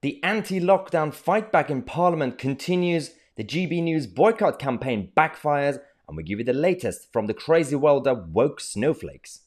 The 0.00 0.22
anti 0.22 0.60
lockdown 0.60 1.12
fight 1.12 1.50
back 1.50 1.70
in 1.70 1.82
Parliament 1.82 2.38
continues, 2.38 3.14
the 3.34 3.42
GB 3.42 3.82
News 3.82 4.06
boycott 4.06 4.60
campaign 4.60 5.10
backfires, 5.16 5.80
and 6.06 6.16
we 6.16 6.22
give 6.22 6.38
you 6.38 6.44
the 6.44 6.52
latest 6.52 7.12
from 7.12 7.26
the 7.26 7.34
crazy 7.34 7.74
world 7.74 8.06
of 8.06 8.32
woke 8.32 8.60
snowflakes. 8.60 9.40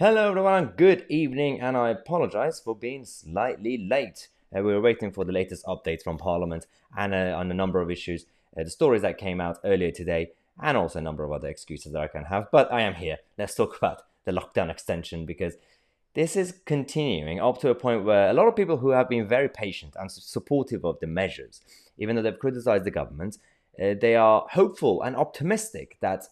Hello, 0.00 0.30
everyone, 0.30 0.72
good 0.76 1.06
evening, 1.08 1.60
and 1.60 1.76
I 1.76 1.90
apologize 1.90 2.58
for 2.58 2.74
being 2.74 3.04
slightly 3.04 3.78
late. 3.78 4.26
Uh, 4.52 4.62
we 4.62 4.74
were 4.74 4.80
waiting 4.80 5.12
for 5.12 5.24
the 5.24 5.30
latest 5.30 5.64
updates 5.66 6.02
from 6.02 6.18
Parliament 6.18 6.66
and 6.96 7.14
uh, 7.14 7.36
on 7.38 7.48
a 7.48 7.54
number 7.54 7.80
of 7.80 7.92
issues, 7.92 8.26
uh, 8.58 8.64
the 8.64 8.70
stories 8.70 9.02
that 9.02 9.18
came 9.18 9.40
out 9.40 9.60
earlier 9.62 9.92
today, 9.92 10.32
and 10.60 10.76
also 10.76 10.98
a 10.98 11.02
number 11.02 11.22
of 11.22 11.30
other 11.30 11.46
excuses 11.46 11.92
that 11.92 12.02
I 12.02 12.08
can 12.08 12.24
have. 12.24 12.50
But 12.50 12.72
I 12.72 12.80
am 12.80 12.94
here. 12.94 13.18
Let's 13.38 13.54
talk 13.54 13.76
about 13.76 14.02
the 14.28 14.40
lockdown 14.40 14.70
extension 14.70 15.24
because 15.24 15.54
this 16.14 16.36
is 16.36 16.60
continuing 16.66 17.40
up 17.40 17.60
to 17.60 17.70
a 17.70 17.74
point 17.74 18.04
where 18.04 18.28
a 18.28 18.32
lot 18.32 18.48
of 18.48 18.56
people 18.56 18.76
who 18.76 18.90
have 18.90 19.08
been 19.08 19.26
very 19.26 19.48
patient 19.48 19.94
and 19.98 20.10
supportive 20.10 20.84
of 20.84 20.98
the 21.00 21.06
measures, 21.06 21.60
even 21.96 22.14
though 22.14 22.22
they've 22.22 22.38
criticized 22.38 22.84
the 22.84 22.90
government, 22.90 23.38
uh, 23.82 23.94
they 24.00 24.16
are 24.16 24.46
hopeful 24.50 25.02
and 25.02 25.16
optimistic 25.16 25.96
that 26.00 26.26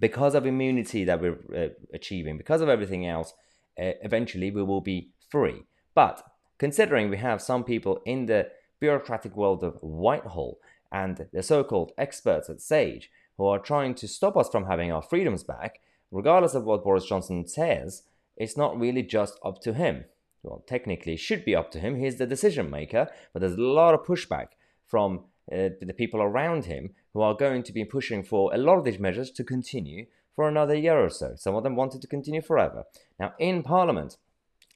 because 0.00 0.34
of 0.34 0.44
immunity 0.46 1.04
that 1.04 1.20
we're 1.20 1.38
uh, 1.56 1.68
achieving, 1.92 2.36
because 2.36 2.60
of 2.60 2.68
everything 2.68 3.06
else, 3.06 3.34
uh, 3.80 3.92
eventually 4.02 4.50
we 4.50 4.62
will 4.62 4.80
be 4.80 5.10
free. 5.30 5.62
But 5.94 6.22
considering 6.58 7.08
we 7.08 7.18
have 7.18 7.40
some 7.40 7.64
people 7.64 8.02
in 8.04 8.26
the 8.26 8.50
bureaucratic 8.80 9.36
world 9.36 9.62
of 9.62 9.78
Whitehall 9.80 10.58
and 10.90 11.26
the 11.32 11.42
so 11.42 11.62
called 11.64 11.92
experts 11.96 12.50
at 12.50 12.60
SAGE 12.60 13.10
who 13.36 13.46
are 13.46 13.58
trying 13.58 13.94
to 13.94 14.08
stop 14.08 14.36
us 14.36 14.48
from 14.48 14.66
having 14.66 14.92
our 14.92 15.02
freedoms 15.02 15.44
back, 15.44 15.80
regardless 16.14 16.54
of 16.54 16.64
what 16.64 16.84
Boris 16.84 17.06
Johnson 17.06 17.46
says, 17.46 18.04
it's 18.36 18.56
not 18.56 18.78
really 18.78 19.02
just 19.02 19.38
up 19.44 19.60
to 19.62 19.74
him. 19.74 20.04
Well, 20.42 20.62
technically, 20.66 21.14
it 21.14 21.20
should 21.20 21.44
be 21.44 21.56
up 21.56 21.70
to 21.72 21.80
him. 21.80 21.96
He's 21.96 22.18
the 22.18 22.26
decision 22.26 22.70
maker, 22.70 23.08
but 23.32 23.40
there's 23.40 23.56
a 23.58 23.60
lot 23.60 23.94
of 23.94 24.04
pushback 24.04 24.48
from 24.86 25.24
uh, 25.50 25.70
the 25.80 25.94
people 25.96 26.22
around 26.22 26.66
him 26.66 26.90
who 27.12 27.20
are 27.20 27.34
going 27.34 27.62
to 27.64 27.72
be 27.72 27.84
pushing 27.84 28.22
for 28.22 28.54
a 28.54 28.58
lot 28.58 28.78
of 28.78 28.84
these 28.84 28.98
measures 28.98 29.30
to 29.32 29.44
continue 29.44 30.06
for 30.34 30.48
another 30.48 30.74
year 30.74 30.98
or 30.98 31.10
so. 31.10 31.34
Some 31.36 31.54
of 31.54 31.64
them 31.64 31.76
wanted 31.76 32.00
to 32.02 32.08
continue 32.08 32.42
forever. 32.42 32.84
Now, 33.18 33.34
in 33.38 33.62
Parliament, 33.62 34.16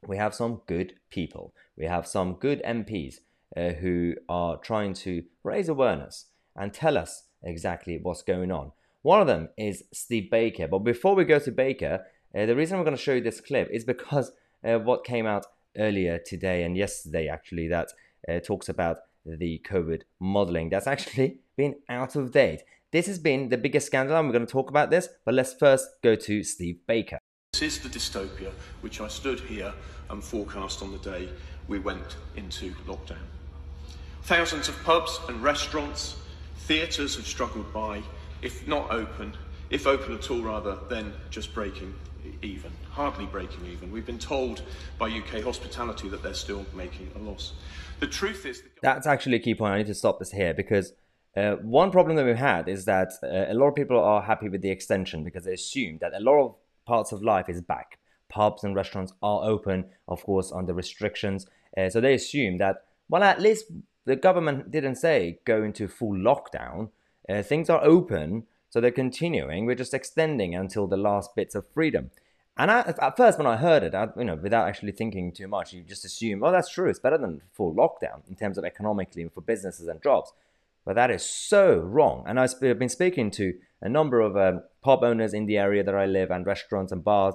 we 0.07 0.17
have 0.17 0.35
some 0.35 0.63
good 0.67 0.95
people. 1.11 1.55
We 1.77 1.87
have 1.87 2.07
some 2.07 2.35
good 2.35 2.63
MPs 2.65 3.17
uh, 3.57 3.71
who 3.81 4.15
are 4.29 4.57
trying 4.57 4.95
to 4.95 5.25
raise 5.45 5.69
awareness 5.69 6.27
and 6.57 6.73
tell 6.73 6.99
us 6.99 7.25
exactly 7.43 7.99
what's 8.01 8.23
going 8.23 8.51
on. 8.51 8.73
One 9.03 9.21
of 9.21 9.27
them 9.27 9.49
is 9.57 9.85
Steve 9.93 10.31
Baker. 10.31 10.67
But 10.67 10.81
before 10.81 11.15
we 11.15 11.25
go 11.25 11.39
to 11.39 11.53
Baker, 11.53 12.05
uh, 12.37 12.47
the 12.47 12.57
reason 12.57 12.77
I'm 12.77 12.85
going 12.85 12.97
to 12.97 13.03
show 13.03 13.15
you 13.15 13.21
this 13.21 13.41
clip 13.41 13.69
is 13.71 13.85
because 13.85 14.33
uh, 14.65 14.79
what 14.79 15.05
came 15.05 15.27
out 15.27 15.47
earlier 15.77 16.19
today 16.19 16.65
and 16.65 16.77
yesterday, 16.77 17.29
actually, 17.29 17.69
that 17.69 17.89
uh, 18.29 18.41
talks 18.41 18.69
about 18.69 18.99
the 19.25 19.63
COVID 19.69 20.03
modeling. 20.21 20.71
That's 20.71 20.87
actually 20.87 21.39
been 21.57 21.77
out 21.89 22.17
of 22.17 22.33
date. 22.33 22.63
This 22.91 23.07
has 23.07 23.19
been 23.19 23.51
the 23.51 23.59
biggest 23.59 23.87
scandal, 23.87 24.17
and 24.17 24.27
we're 24.27 24.33
going 24.33 24.47
to 24.47 24.53
talk 24.53 24.71
about 24.71 24.91
this. 24.91 25.09
But 25.25 25.35
let's 25.35 25.55
first 25.55 25.87
go 26.03 26.15
to 26.15 26.43
Steve 26.43 26.79
Baker. 26.87 27.19
This 27.53 27.77
is 27.77 27.81
the 27.81 27.89
dystopia 27.89 28.51
which 28.81 29.01
I 29.01 29.09
stood 29.09 29.41
here 29.41 29.73
and 30.11 30.23
forecast 30.23 30.83
on 30.83 30.93
the 30.93 30.99
day 30.99 31.29
we 31.67 31.79
went 31.79 32.17
into 32.37 32.73
lockdown. 32.87 33.17
Thousands 34.23 34.69
of 34.69 34.83
pubs 34.85 35.21
and 35.29 35.43
restaurants, 35.43 36.17
theatres 36.59 37.17
have 37.17 37.27
struggled 37.27 37.73
by 37.73 38.03
if 38.43 38.67
not 38.67 38.91
open, 38.91 39.35
if 39.71 39.87
open 39.87 40.15
at 40.15 40.31
all 40.31 40.43
rather, 40.43 40.79
then 40.89 41.13
just 41.31 41.55
breaking 41.55 41.95
even, 42.43 42.71
hardly 42.91 43.27
breaking 43.27 43.67
even. 43.67 43.91
We've 43.91 44.07
been 44.07 44.19
told 44.19 44.63
by 44.99 45.09
UK 45.09 45.43
hospitality 45.43 46.09
that 46.09 46.23
they're 46.23 46.35
still 46.35 46.65
making 46.75 47.11
a 47.17 47.19
loss. 47.19 47.55
The 48.01 48.07
truth 48.07 48.47
is. 48.47 48.63
That's 48.83 49.07
actually 49.07 49.37
a 49.37 49.41
key 49.41 49.55
point. 49.55 49.73
I 49.73 49.79
need 49.79 49.87
to 49.87 49.95
stop 49.95 50.19
this 50.19 50.31
here 50.31 50.55
because 50.55 50.93
uh, 51.37 51.57
one 51.57 51.91
problem 51.91 52.17
that 52.17 52.25
we've 52.25 52.37
had 52.37 52.69
is 52.69 52.85
that 52.87 53.13
uh, 53.23 53.53
a 53.53 53.55
lot 53.55 53.69
of 53.69 53.75
people 53.75 53.99
are 53.99 54.23
happy 54.23 54.49
with 54.49 54.63
the 54.63 54.71
extension 54.71 55.25
because 55.25 55.45
they 55.45 55.53
assume 55.53 55.99
that 56.01 56.13
a 56.15 56.21
lot 56.21 56.41
of 56.41 56.55
parts 56.87 57.13
of 57.13 57.23
life 57.23 57.49
is 57.49 57.61
back. 57.61 57.99
Pubs 58.29 58.65
and 58.65 58.75
restaurants 58.75 59.13
are 59.23 59.45
open, 59.45 59.87
of 60.07 60.23
course, 60.23 60.53
under 60.53 60.75
restrictions. 60.75 61.47
Uh, 61.77 61.89
so 61.89 62.01
they 62.01 62.15
assume 62.15 62.59
that, 62.59 62.85
well, 63.09 63.23
at 63.23 63.41
least 63.41 63.67
the 64.05 64.17
government 64.17 64.71
didn't 64.71 64.97
say 64.97 65.39
go 65.45 65.63
into 65.63 65.89
full 65.89 66.15
lockdown. 66.15 66.91
Uh, 67.29 67.43
things 67.43 67.69
are 67.69 67.83
open, 67.85 68.45
so 68.71 68.81
they're 68.81 68.91
continuing. 68.91 69.67
We're 69.67 69.75
just 69.75 69.95
extending 69.95 70.55
until 70.55 70.87
the 70.87 70.97
last 70.97 71.35
bits 71.35 71.55
of 71.55 71.67
freedom. 71.69 72.11
And 72.57 72.71
I, 72.71 72.81
at 72.81 73.17
first, 73.17 73.39
when 73.39 73.47
I 73.47 73.57
heard 73.57 73.83
it, 73.83 73.95
I, 73.95 74.09
you 74.17 74.25
know, 74.25 74.35
without 74.35 74.67
actually 74.67 74.93
thinking 74.93 75.31
too 75.31 75.47
much, 75.47 75.73
you 75.73 75.83
just 75.83 76.05
assume, 76.05 76.43
oh, 76.43 76.51
that's 76.51 76.71
true. 76.71 76.89
It's 76.91 76.99
better 76.99 77.19
than 77.19 77.43
full 77.53 77.73
lockdown 77.73 78.29
in 78.29 78.35
terms 78.35 78.59
of 78.59 78.65
economically 78.65 79.29
for 79.33 79.41
businesses 79.43 79.87
and 79.87 80.03
jobs. 80.03 80.33
But 80.85 80.95
that 80.97 81.11
is 81.11 81.23
so 81.23 81.77
wrong. 81.79 82.25
And 82.27 82.41
I've 82.41 82.59
been 82.59 82.89
speaking 82.89 83.31
to 83.33 83.55
a 83.81 83.89
number 83.89 84.21
of 84.21 84.37
um, 84.37 84.63
pub 84.83 85.05
owners 85.05 85.35
in 85.35 85.47
the 85.47 85.59
area 85.59 85.85
that 85.85 85.95
I 85.95 86.07
live 86.07 86.31
and 86.31 86.45
restaurants 86.45 86.91
and 86.91 87.05
bars, 87.05 87.35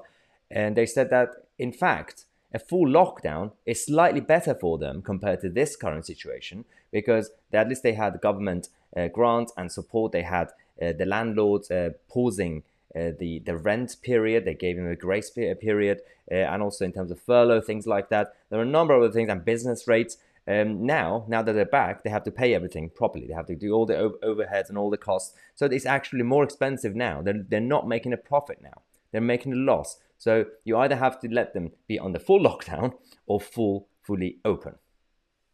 and 0.52 0.76
they 0.76 0.86
said 0.86 1.10
that 1.12 1.30
in 1.58 1.72
fact, 1.72 2.26
a 2.54 2.60
full 2.60 2.88
lockdown 2.88 3.52
is 3.66 3.86
slightly 3.86 4.20
better 4.20 4.54
for 4.54 4.78
them 4.78 5.02
compared 5.02 5.42
to 5.42 5.50
this 5.50 5.76
current 5.76 6.06
situation 6.06 6.66
because 6.92 7.32
at 7.52 7.68
least 7.68 7.84
they 7.84 7.94
had 7.94 8.22
government 8.22 8.70
uh, 8.96 9.08
grants 9.08 9.54
and 9.58 9.72
support. 9.72 10.12
They 10.12 10.24
had 10.24 10.52
uh, 10.82 10.94
the 10.94 11.06
landlords 11.06 11.72
uh, 11.72 11.92
pausing 12.10 12.64
the 12.96 13.42
the 13.44 13.58
rent 13.58 13.98
period. 14.04 14.46
They 14.46 14.54
gave 14.54 14.76
them 14.76 14.88
a 14.88 14.96
grace 14.96 15.32
period, 15.32 16.02
and 16.30 16.62
also 16.62 16.86
in 16.86 16.92
terms 16.92 17.10
of 17.10 17.20
furlough, 17.20 17.62
things 17.62 17.88
like 17.88 18.10
that. 18.10 18.36
There 18.52 18.60
are 18.60 18.64
a 18.64 18.68
number 18.68 18.94
of 18.94 19.02
other 19.02 19.12
things 19.12 19.30
and 19.30 19.44
business 19.44 19.88
rates. 19.88 20.18
Um, 20.48 20.86
now, 20.86 21.26
now 21.28 21.42
that 21.42 21.54
they're 21.54 21.66
back, 21.66 22.04
they 22.04 22.10
have 22.12 22.26
to 22.26 22.32
pay 22.32 22.54
everything 22.54 22.90
properly. 22.90 23.26
They 23.26 23.34
have 23.34 23.48
to 23.48 23.56
do 23.56 23.72
all 23.72 23.86
the 23.88 24.14
overheads 24.24 24.70
and 24.70 24.78
all 24.78 24.90
the 24.90 24.98
costs. 24.98 25.36
So 25.56 25.66
it's 25.66 25.86
actually 25.86 26.24
more 26.24 26.44
expensive 26.44 26.96
now. 26.96 27.22
They're, 27.22 27.44
they're 27.48 27.62
not 27.62 27.88
making 27.88 28.14
a 28.14 28.18
profit 28.18 28.60
now. 28.62 28.82
They're 29.12 29.22
making 29.22 29.54
a 29.54 29.56
loss. 29.56 29.98
So 30.18 30.46
you 30.66 30.78
either 30.78 30.98
have 30.98 31.20
to 31.22 31.30
let 31.30 31.54
them 31.54 31.72
be 31.88 31.98
the 31.98 32.20
full 32.20 32.40
lockdown 32.50 32.94
or 33.26 33.40
full, 33.40 33.88
fully 34.04 34.38
open 34.44 34.76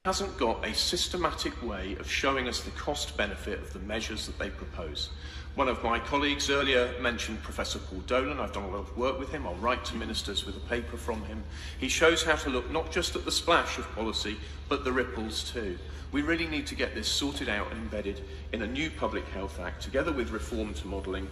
hasn't 0.09 0.37
got 0.39 0.65
a 0.65 0.73
systematic 0.73 1.53
way 1.61 1.95
of 1.99 2.11
showing 2.11 2.47
us 2.47 2.61
the 2.61 2.71
cost 2.71 3.15
benefit 3.15 3.59
of 3.59 3.71
the 3.73 3.79
measures 3.81 4.25
that 4.25 4.39
they 4.39 4.49
propose. 4.49 5.09
One 5.53 5.67
of 5.67 5.83
my 5.83 5.99
colleagues 5.99 6.49
earlier 6.49 6.91
mentioned 6.99 7.43
Professor 7.43 7.77
Paul 7.77 7.99
Dolan. 8.07 8.39
I've 8.39 8.51
done 8.51 8.63
a 8.63 8.71
lot 8.71 8.79
of 8.79 8.97
work 8.97 9.19
with 9.19 9.29
him. 9.29 9.45
I'll 9.45 9.53
write 9.57 9.85
to 9.85 9.95
ministers 9.95 10.47
with 10.47 10.57
a 10.57 10.61
paper 10.61 10.97
from 10.97 11.23
him. 11.25 11.43
He 11.79 11.89
shows 11.89 12.23
how 12.23 12.37
to 12.37 12.49
look 12.49 12.71
not 12.71 12.91
just 12.91 13.15
at 13.15 13.23
the 13.23 13.31
splash 13.31 13.77
of 13.77 13.87
policy, 13.93 14.37
but 14.67 14.83
the 14.83 14.91
ripples 14.91 15.51
too. 15.51 15.77
We 16.11 16.23
really 16.23 16.47
need 16.47 16.65
to 16.65 16.75
get 16.75 16.95
this 16.95 17.07
sorted 17.07 17.47
out 17.47 17.69
and 17.69 17.79
embedded 17.79 18.23
in 18.51 18.63
a 18.63 18.67
new 18.67 18.89
Public 18.89 19.27
Health 19.27 19.59
Act, 19.59 19.83
together 19.83 20.11
with 20.11 20.31
reform 20.31 20.73
to 20.73 20.87
modelling 20.87 21.29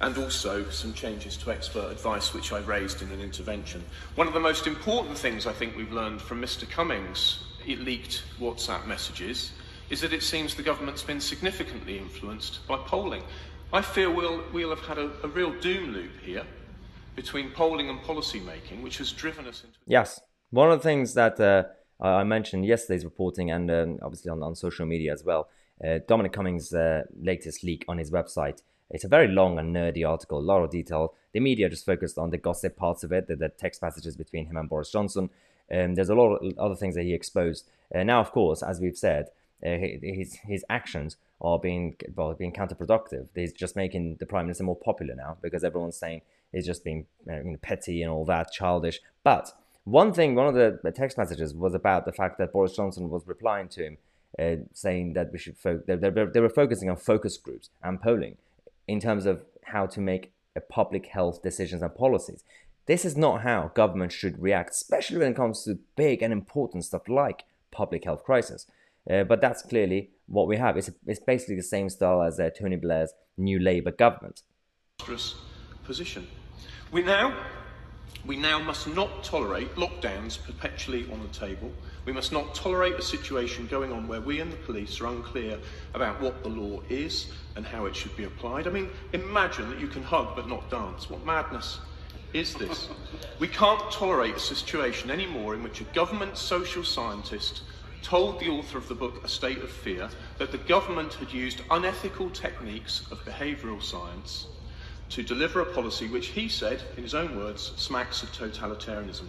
and 0.00 0.16
also 0.16 0.70
some 0.70 0.94
changes 0.94 1.36
to 1.36 1.50
expert 1.50 1.90
advice, 1.90 2.32
which 2.32 2.50
I 2.50 2.60
raised 2.60 3.02
in 3.02 3.10
an 3.10 3.20
intervention. 3.20 3.84
One 4.14 4.26
of 4.26 4.32
the 4.32 4.40
most 4.40 4.66
important 4.66 5.18
things 5.18 5.46
I 5.46 5.52
think 5.52 5.76
we've 5.76 5.92
learned 5.92 6.22
from 6.22 6.40
Mr. 6.40 6.66
Cummings 6.66 7.40
leaked 7.74 8.22
WhatsApp 8.38 8.86
messages 8.86 9.50
is 9.90 10.00
that 10.00 10.12
it 10.12 10.22
seems 10.22 10.54
the 10.54 10.62
government's 10.62 11.02
been 11.02 11.20
significantly 11.20 11.98
influenced 11.98 12.66
by 12.68 12.76
polling. 12.76 13.24
I 13.72 13.82
fear 13.82 14.08
we'll, 14.10 14.44
we'll 14.52 14.70
have 14.70 14.86
had 14.86 14.98
a, 14.98 15.10
a 15.24 15.28
real 15.28 15.52
doom 15.60 15.92
loop 15.92 16.12
here 16.22 16.44
between 17.16 17.50
polling 17.50 17.88
and 17.88 18.00
policy 18.02 18.38
making, 18.38 18.82
which 18.82 18.98
has 18.98 19.10
driven 19.10 19.46
us 19.46 19.64
into. 19.64 19.76
Yes. 19.86 20.20
One 20.50 20.70
of 20.70 20.78
the 20.78 20.82
things 20.82 21.14
that 21.14 21.40
uh, 21.40 21.64
I 22.00 22.24
mentioned 22.24 22.66
yesterday's 22.66 23.04
reporting 23.04 23.50
and 23.50 23.70
um, 23.70 23.98
obviously 24.02 24.30
on, 24.30 24.42
on, 24.42 24.54
social 24.54 24.86
media 24.86 25.12
as 25.12 25.24
well, 25.24 25.48
uh, 25.84 25.98
Dominic 26.06 26.32
Cummings' 26.32 26.72
uh, 26.72 27.02
latest 27.20 27.64
leak 27.64 27.84
on 27.88 27.98
his 27.98 28.10
website. 28.10 28.62
It's 28.90 29.04
a 29.04 29.08
very 29.08 29.28
long 29.28 29.58
and 29.58 29.74
nerdy 29.74 30.08
article, 30.08 30.38
a 30.38 30.40
lot 30.40 30.62
of 30.62 30.70
detail. 30.70 31.14
The 31.32 31.40
media 31.40 31.68
just 31.68 31.84
focused 31.84 32.18
on 32.18 32.30
the 32.30 32.38
gossip 32.38 32.76
parts 32.76 33.02
of 33.02 33.12
it, 33.12 33.26
the, 33.26 33.34
the 33.34 33.48
text 33.48 33.80
passages 33.80 34.16
between 34.16 34.46
him 34.46 34.56
and 34.56 34.68
Boris 34.68 34.92
Johnson. 34.92 35.30
Um, 35.72 35.94
there's 35.94 36.08
a 36.08 36.14
lot 36.14 36.36
of 36.36 36.58
other 36.58 36.76
things 36.76 36.94
that 36.94 37.02
he 37.02 37.12
exposed. 37.12 37.64
Uh, 37.94 38.02
now, 38.02 38.20
of 38.20 38.32
course, 38.32 38.62
as 38.62 38.80
we've 38.80 38.96
said, 38.96 39.28
uh, 39.64 39.76
his 39.78 40.38
his 40.44 40.64
actions 40.68 41.16
are 41.40 41.58
being 41.58 41.96
well, 42.14 42.34
being 42.34 42.52
counterproductive. 42.52 43.28
He's 43.34 43.52
just 43.52 43.76
making 43.76 44.16
the 44.16 44.26
prime 44.26 44.46
minister 44.46 44.64
more 44.64 44.76
popular 44.76 45.14
now 45.14 45.38
because 45.42 45.64
everyone's 45.64 45.96
saying 45.96 46.22
he's 46.52 46.66
just 46.66 46.84
being 46.84 47.06
you 47.26 47.42
know, 47.42 47.56
petty 47.62 48.02
and 48.02 48.10
all 48.10 48.24
that, 48.26 48.52
childish. 48.52 49.00
But 49.24 49.52
one 49.84 50.12
thing, 50.12 50.34
one 50.34 50.46
of 50.46 50.54
the 50.54 50.92
text 50.92 51.16
messages 51.16 51.54
was 51.54 51.74
about 51.74 52.04
the 52.04 52.12
fact 52.12 52.38
that 52.38 52.52
Boris 52.52 52.74
Johnson 52.74 53.08
was 53.08 53.26
replying 53.26 53.68
to 53.68 53.84
him, 53.84 53.98
uh, 54.38 54.64
saying 54.72 55.14
that 55.14 55.32
we 55.32 55.38
should 55.38 55.56
they, 55.62 55.96
they, 55.96 56.10
they 56.10 56.40
were 56.40 56.48
focusing 56.48 56.90
on 56.90 56.96
focus 56.96 57.36
groups 57.36 57.70
and 57.82 58.00
polling 58.00 58.36
in 58.86 59.00
terms 59.00 59.26
of 59.26 59.42
how 59.62 59.86
to 59.86 60.00
make 60.00 60.32
public 60.68 61.06
health 61.06 61.42
decisions 61.42 61.82
and 61.82 61.94
policies. 61.94 62.44
This 62.86 63.04
is 63.04 63.16
not 63.16 63.42
how 63.42 63.72
government 63.74 64.12
should 64.12 64.40
react, 64.40 64.70
especially 64.70 65.18
when 65.18 65.32
it 65.32 65.36
comes 65.36 65.64
to 65.64 65.78
big 65.96 66.22
and 66.22 66.32
important 66.32 66.84
stuff 66.84 67.08
like 67.08 67.44
public 67.70 68.04
health 68.04 68.24
crisis. 68.24 68.66
Uh, 69.10 69.24
but 69.24 69.40
that's 69.40 69.62
clearly 69.62 70.10
what 70.26 70.48
we 70.48 70.56
have. 70.56 70.76
It's, 70.76 70.90
it's 71.06 71.20
basically 71.20 71.56
the 71.56 71.62
same 71.62 71.88
style 71.90 72.22
as 72.22 72.38
uh, 72.40 72.50
Tony 72.56 72.76
Blair's 72.76 73.12
new 73.36 73.58
Labour 73.58 73.90
government. 73.90 74.42
Position. 75.84 76.26
We 76.90 77.02
now 77.02 77.36
We 78.26 78.36
now 78.36 78.58
must 78.58 78.88
not 78.88 79.22
tolerate 79.22 79.72
lockdowns 79.76 80.42
perpetually 80.44 81.08
on 81.12 81.22
the 81.22 81.28
table. 81.28 81.70
We 82.04 82.12
must 82.12 82.32
not 82.32 82.56
tolerate 82.56 82.94
a 82.94 83.02
situation 83.02 83.68
going 83.68 83.92
on 83.92 84.08
where 84.08 84.20
we 84.20 84.40
and 84.40 84.50
the 84.50 84.56
police 84.56 85.00
are 85.00 85.06
unclear 85.06 85.60
about 85.94 86.20
what 86.20 86.42
the 86.42 86.48
law 86.48 86.80
is 86.88 87.30
and 87.54 87.64
how 87.64 87.86
it 87.86 87.94
should 87.94 88.16
be 88.16 88.24
applied. 88.24 88.66
I 88.66 88.70
mean, 88.70 88.88
imagine 89.12 89.68
that 89.70 89.78
you 89.78 89.86
can 89.86 90.02
hug 90.02 90.34
but 90.34 90.48
not 90.48 90.68
dance. 90.70 91.08
What 91.08 91.24
madness 91.24 91.78
is 92.32 92.54
this? 92.54 92.88
We 93.38 93.48
can't 93.48 93.90
tolerate 93.90 94.36
a 94.36 94.40
situation 94.40 95.10
anymore 95.10 95.54
in 95.54 95.62
which 95.62 95.82
a 95.82 95.84
government 95.92 96.38
social 96.38 96.82
scientist 96.82 97.64
told 98.02 98.40
the 98.40 98.48
author 98.48 98.78
of 98.78 98.88
the 98.88 98.94
book 98.94 99.22
A 99.24 99.28
State 99.28 99.58
of 99.58 99.70
Fear 99.70 100.08
that 100.38 100.52
the 100.52 100.58
government 100.58 101.12
had 101.14 101.30
used 101.32 101.60
unethical 101.70 102.30
techniques 102.30 103.02
of 103.10 103.18
behavioural 103.26 103.82
science 103.82 104.46
to 105.10 105.22
deliver 105.22 105.60
a 105.60 105.66
policy 105.66 106.08
which 106.08 106.28
he 106.28 106.48
said, 106.48 106.82
in 106.96 107.02
his 107.02 107.14
own 107.14 107.36
words, 107.36 107.72
smacks 107.76 108.22
of 108.22 108.30
totalitarianism. 108.32 109.28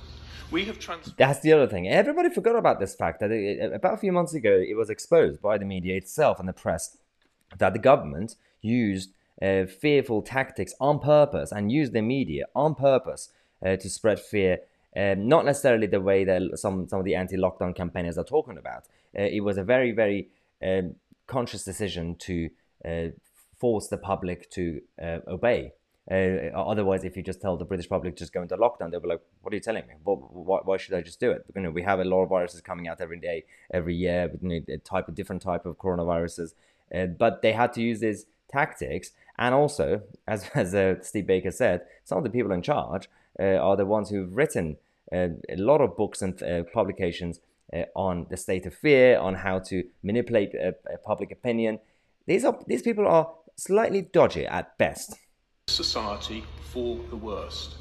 We 0.52 0.64
have 0.66 0.80
trans- 0.80 1.14
That's 1.18 1.42
the 1.42 1.52
other 1.52 1.68
thing. 1.68 1.90
Everybody 1.90 2.30
forgot 2.30 2.56
about 2.56 2.80
this 2.80 2.96
fact 2.96 3.20
that 3.20 3.32
it, 3.32 3.74
about 3.74 3.96
a 3.96 3.98
few 3.98 4.12
months 4.12 4.34
ago 4.34 4.52
it 4.52 4.76
was 4.76 4.90
exposed 4.90 5.42
by 5.42 5.58
the 5.58 5.66
media 5.66 5.96
itself 5.98 6.40
and 6.40 6.48
the 6.48 6.54
press 6.54 6.98
that 7.58 7.74
the 7.74 7.80
government 7.80 8.36
used 8.62 9.12
uh, 9.42 9.66
fearful 9.66 10.22
tactics 10.22 10.74
on 10.80 11.00
purpose 11.00 11.52
and 11.52 11.72
use 11.72 11.92
the 11.92 12.02
media 12.02 12.46
on 12.56 12.76
purpose 12.76 13.30
uh, 13.66 13.76
to 13.76 13.90
spread 13.90 14.20
fear 14.20 14.60
um, 14.98 15.28
not 15.28 15.46
necessarily 15.46 15.86
the 15.86 16.02
way 16.02 16.24
that 16.24 16.58
some 16.58 16.88
some 16.88 17.00
of 17.00 17.06
the 17.06 17.16
anti-lockdown 17.16 17.76
campaigners 17.76 18.18
are 18.18 18.24
talking 18.24 18.58
about. 18.58 18.86
Uh, 19.18 19.24
it 19.24 19.42
was 19.42 19.58
a 19.58 19.64
very 19.64 19.92
very 19.92 20.30
um, 20.66 20.96
conscious 21.28 21.64
decision 21.64 22.16
to 22.16 22.50
uh, 22.84 23.08
force 23.58 23.88
the 23.88 23.98
public 23.98 24.50
to 24.52 24.82
uh, 25.02 25.20
obey. 25.28 25.74
Uh, 26.10 26.56
otherwise, 26.56 27.04
if 27.04 27.18
you 27.18 27.22
just 27.22 27.42
tell 27.42 27.58
the 27.58 27.66
British 27.66 27.90
public 27.90 28.16
just 28.16 28.32
go 28.34 28.42
into 28.42 28.56
lockdown, 28.56 28.90
they'll 28.90 29.02
be 29.02 29.10
like, 29.10 29.22
"What 29.42 29.54
are 29.54 29.58
you 29.58 29.62
telling 29.62 29.86
me? 29.88 29.94
why, 30.04 30.60
why, 30.64 30.78
should 30.78 30.96
I 30.96 31.02
just 31.02 31.20
do 31.20 31.32
it?" 31.32 31.46
You 31.54 31.62
know, 31.62 31.70
we 31.70 31.84
have 31.84 32.00
a 32.00 32.06
lot 32.06 32.24
of 32.24 32.30
viruses 32.30 32.62
coming 32.62 32.88
out 32.88 33.02
every 33.02 33.20
day, 33.20 33.44
every 33.72 33.94
year, 33.94 34.32
you 34.42 34.48
know, 34.50 34.74
a 34.74 34.78
type 34.78 35.10
of 35.10 35.16
different 35.16 35.42
type 35.42 35.66
of 35.66 35.78
coronaviruses. 35.78 36.54
But 37.20 37.42
they 37.42 37.52
had 37.52 37.74
to 37.74 37.82
use 37.82 38.00
these 38.00 38.26
tactics, 38.52 39.12
and 39.38 39.54
also, 39.54 40.02
as 40.28 40.50
as 40.56 40.74
uh, 40.74 40.96
Steve 41.02 41.28
Baker 41.28 41.52
said, 41.52 41.82
some 42.04 42.18
of 42.18 42.24
the 42.24 42.30
people 42.30 42.52
in 42.52 42.62
charge 42.62 43.10
are 43.40 43.78
the 43.78 43.86
ones 43.86 44.10
who've 44.10 44.36
written 44.36 44.78
uh, 45.12 45.30
a 45.50 45.56
lot 45.56 45.80
of 45.80 45.96
books 45.96 46.22
and 46.22 46.42
uh, 46.44 46.64
publications 46.74 47.40
uh, 47.74 47.84
on 47.96 48.28
the 48.30 48.38
state 48.38 48.66
of 48.66 48.74
fear, 48.74 49.18
on 49.20 49.36
how 49.36 49.60
to 49.60 49.84
manipulate 50.04 50.54
public 51.06 51.32
opinion. 51.32 51.80
These 52.26 52.44
are 52.44 52.60
these 52.68 52.82
people 52.82 53.08
are 53.08 53.30
slightly 53.56 54.02
dodgy 54.02 54.46
at 54.46 54.78
best. 54.78 55.16
Society 55.68 56.44
for 56.74 57.00
the 57.10 57.16
worst. 57.16 57.76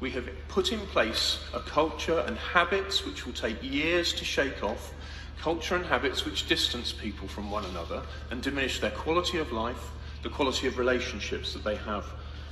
We 0.00 0.10
have 0.10 0.28
put 0.48 0.72
in 0.72 0.80
place 0.80 1.38
a 1.54 1.60
culture 1.60 2.20
and 2.20 2.36
habits 2.36 3.06
which 3.06 3.26
will 3.26 3.32
take 3.32 3.62
years 3.62 4.12
to 4.14 4.24
shake 4.24 4.62
off, 4.62 4.92
culture 5.40 5.76
and 5.76 5.84
habits 5.86 6.24
which 6.24 6.48
distance 6.48 6.92
people 6.92 7.28
from 7.28 7.50
one 7.50 7.64
another 7.66 8.02
and 8.30 8.42
diminish 8.42 8.80
their 8.80 8.90
quality 8.90 9.38
of 9.38 9.52
life, 9.52 9.90
the 10.22 10.28
quality 10.28 10.66
of 10.66 10.78
relationships 10.78 11.52
that 11.52 11.64
they 11.64 11.76
have 11.76 12.06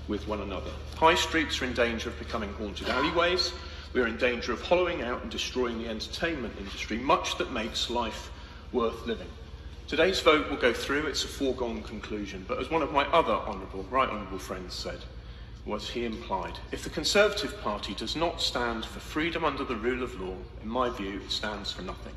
with 0.09 0.29
one 0.29 0.41
another. 0.41 0.71
High 0.97 1.15
streets 1.15 1.61
are 1.63 1.65
in 1.65 1.73
danger 1.73 2.11
of 2.11 2.19
becoming 2.19 2.53
haunted 2.55 2.89
alleyways 2.89 3.53
we 3.95 4.01
are 4.01 4.09
in 4.09 4.17
danger 4.17 4.53
of 4.53 4.61
hollowing 4.61 5.03
out 5.03 5.23
and 5.23 5.31
destroying 5.31 5.79
the 5.79 5.89
entertainment 5.89 6.53
industry, 6.59 6.99
much 6.99 7.39
that 7.39 7.53
makes 7.53 7.89
life 7.89 8.33
worth 8.73 9.07
living. 9.07 9.29
Today's 9.87 10.19
vote 10.19 10.51
will 10.51 10.57
go 10.57 10.73
through, 10.73 11.07
it's 11.07 11.25
a 11.25 11.29
foregone 11.29 11.81
conclusion, 11.83 12.45
but 12.49 12.59
as 12.59 12.71
one 12.71 12.83
of 12.83 12.93
my 12.93 13.05
other 13.13 13.33
honourable, 13.33 13.85
right 13.91 14.09
honourable 14.09 14.39
friends 14.39 14.75
said, 14.75 14.99
was 15.65 15.89
he 15.89 16.05
implied, 16.05 16.59
if 16.73 16.83
the 16.83 16.91
Conservative 16.91 17.59
Party 17.61 17.95
does 17.95 18.17
not 18.17 18.41
stand 18.41 18.85
for 18.85 18.99
freedom 18.99 19.45
under 19.45 19.63
the 19.65 19.77
rule 19.77 20.03
of 20.03 20.21
law, 20.21 20.35
in 20.61 20.69
my 20.69 20.91
view, 20.91 21.21
it 21.25 21.31
stands 21.31 21.71
for 21.71 21.83
nothing. 21.83 22.15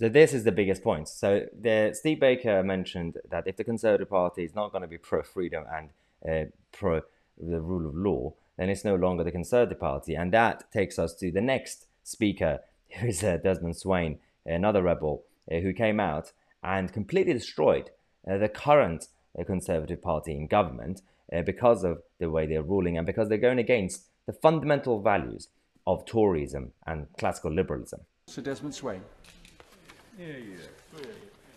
So 0.00 0.08
this 0.08 0.34
is 0.34 0.44
the 0.44 0.52
biggest 0.52 0.82
point. 0.82 1.08
So 1.08 1.46
the, 1.60 1.92
Steve 1.94 2.20
Baker 2.20 2.62
mentioned 2.62 3.18
that 3.30 3.46
if 3.46 3.56
the 3.56 3.64
Conservative 3.64 4.10
Party 4.10 4.44
is 4.44 4.54
not 4.54 4.72
going 4.72 4.82
to 4.82 4.88
be 4.88 4.98
pro 4.98 5.22
freedom 5.22 5.64
and 5.72 5.90
uh, 6.28 6.50
pro 6.72 7.02
the 7.38 7.60
rule 7.60 7.88
of 7.88 7.94
law, 7.94 8.32
then 8.56 8.70
it's 8.70 8.84
no 8.84 8.96
longer 8.96 9.24
the 9.24 9.30
Conservative 9.30 9.78
Party. 9.78 10.14
And 10.14 10.32
that 10.32 10.70
takes 10.72 10.98
us 10.98 11.14
to 11.14 11.30
the 11.30 11.40
next 11.40 11.86
speaker, 12.02 12.60
who 12.98 13.08
is 13.08 13.22
uh, 13.22 13.38
Desmond 13.42 13.76
Swayne, 13.76 14.18
another 14.44 14.82
rebel, 14.82 15.24
uh, 15.50 15.56
who 15.56 15.72
came 15.72 16.00
out 16.00 16.32
and 16.62 16.92
completely 16.92 17.32
destroyed 17.32 17.90
uh, 18.28 18.38
the 18.38 18.48
current 18.48 19.08
uh, 19.38 19.44
Conservative 19.44 20.02
Party 20.02 20.36
in 20.36 20.46
government 20.46 21.02
uh, 21.32 21.42
because 21.42 21.84
of 21.84 22.02
the 22.18 22.30
way 22.30 22.46
they're 22.46 22.62
ruling 22.62 22.96
and 22.96 23.06
because 23.06 23.28
they're 23.28 23.38
going 23.38 23.58
against 23.58 24.06
the 24.26 24.32
fundamental 24.32 25.00
values 25.00 25.48
of 25.86 26.04
Toryism 26.04 26.70
and 26.86 27.06
classical 27.18 27.52
liberalism. 27.52 28.00
Sir 28.26 28.42
Desmond 28.42 28.74
Swayne. 28.74 29.02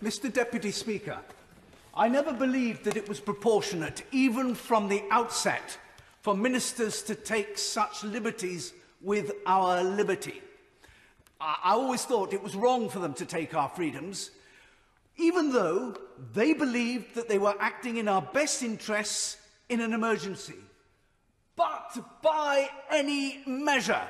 Mr. 0.04 0.31
Deputy 0.31 0.71
Speaker, 0.71 1.19
I 1.95 2.07
never 2.07 2.33
believed 2.33 2.83
that 2.83 2.98
it 2.98 3.09
was 3.09 3.19
proportionate, 3.19 4.04
even 4.12 4.56
from 4.56 4.88
the 4.88 5.04
outset, 5.12 5.77
for 6.21 6.36
ministers 6.36 7.01
to 7.04 7.15
take 7.15 7.57
such 7.57 8.04
liberties 8.04 8.74
with 9.01 9.31
our 9.45 9.83
liberty. 9.83 10.42
I, 11.39 11.57
I 11.63 11.71
always 11.71 12.04
thought 12.06 12.33
it 12.33 12.44
was 12.44 12.56
wrong 12.56 12.89
for 12.89 13.00
them 13.00 13.13
to 13.15 13.25
take 13.25 13.54
our 13.54 13.69
freedoms, 13.69 14.31
even 15.18 15.51
though 15.51 15.95
they 16.33 16.53
believed 16.53 17.15
that 17.15 17.27
they 17.27 17.38
were 17.38 17.56
acting 17.60 17.98
in 17.98 18.07
our 18.07 18.21
best 18.21 18.62
interests 18.63 19.38
in 19.69 19.81
an 19.81 19.94
emergency. 19.94 20.56
But 21.56 21.98
by 22.21 22.69
any 22.92 23.42
measure, 23.48 24.01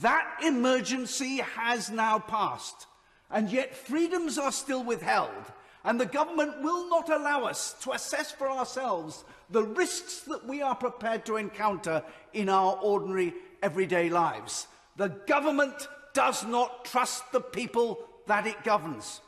that 0.00 0.38
emergency 0.42 1.38
has 1.38 1.90
now 1.90 2.18
passed, 2.18 2.86
and 3.34 3.50
yet 3.50 3.76
freedoms 3.76 4.38
are 4.38 4.52
still 4.52 4.84
withheld, 4.84 5.52
and 5.84 6.00
the 6.00 6.06
government 6.06 6.62
will 6.62 6.88
not 6.88 7.10
allow 7.10 7.42
us 7.42 7.74
to 7.82 7.90
assess 7.90 8.30
for 8.30 8.48
ourselves 8.48 9.24
the 9.50 9.64
risks 9.64 10.20
that 10.20 10.46
we 10.46 10.62
are 10.62 10.76
prepared 10.76 11.26
to 11.26 11.36
encounter 11.36 12.02
in 12.32 12.48
our 12.48 12.78
ordinary 12.80 13.34
everyday 13.60 14.08
lives. 14.08 14.68
The 14.96 15.08
government 15.08 15.88
does 16.14 16.46
not 16.46 16.84
trust 16.84 17.32
the 17.32 17.40
people 17.40 17.98
that 18.28 18.46
it 18.46 18.62
governs. 18.62 19.20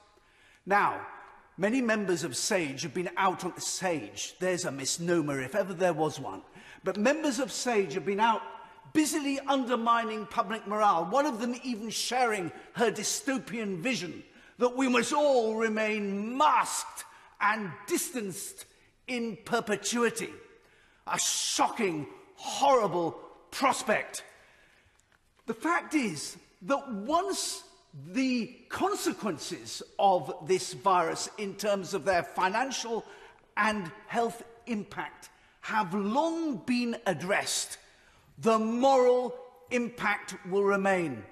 Now, 0.64 1.04
many 1.58 1.82
members 1.82 2.22
of 2.22 2.36
SAGE 2.36 2.82
have 2.82 2.94
been 2.94 3.10
out 3.16 3.44
on 3.44 3.58
SAGE. 3.58 4.36
There's 4.38 4.64
a 4.64 4.70
misnomer 4.70 5.40
if 5.40 5.56
ever 5.56 5.74
there 5.74 5.92
was 5.92 6.20
one. 6.20 6.42
But 6.84 6.96
members 6.96 7.40
of 7.40 7.50
SAGE 7.50 7.94
have 7.94 8.06
been 8.06 8.20
out 8.20 8.42
busily 8.96 9.38
undermining 9.40 10.24
public 10.24 10.66
morale, 10.66 11.04
one 11.04 11.26
of 11.26 11.38
them 11.38 11.54
even 11.62 11.90
sharing 11.90 12.50
her 12.72 12.90
dystopian 12.90 13.76
vision 13.76 14.22
that 14.56 14.74
we 14.74 14.88
must 14.88 15.12
all 15.12 15.54
remain 15.54 16.34
masked 16.38 17.04
and 17.42 17.70
distanced 17.86 18.64
in 19.06 19.36
perpetuity. 19.44 20.30
A 21.06 21.18
shocking, 21.18 22.06
horrible 22.36 23.12
prospect. 23.50 24.24
The 25.44 25.52
fact 25.52 25.94
is 25.94 26.38
that 26.62 26.90
once 26.90 27.64
the 28.12 28.46
consequences 28.70 29.82
of 29.98 30.32
this 30.46 30.72
virus 30.72 31.28
in 31.36 31.54
terms 31.56 31.92
of 31.92 32.06
their 32.06 32.22
financial 32.22 33.04
and 33.58 33.92
health 34.06 34.42
impact 34.66 35.28
have 35.60 35.92
long 35.92 36.56
been 36.64 36.96
addressed, 37.04 37.76
the 38.38 38.58
moral 38.58 39.34
impact 39.70 40.36
will 40.50 40.64
remain. 40.64 41.24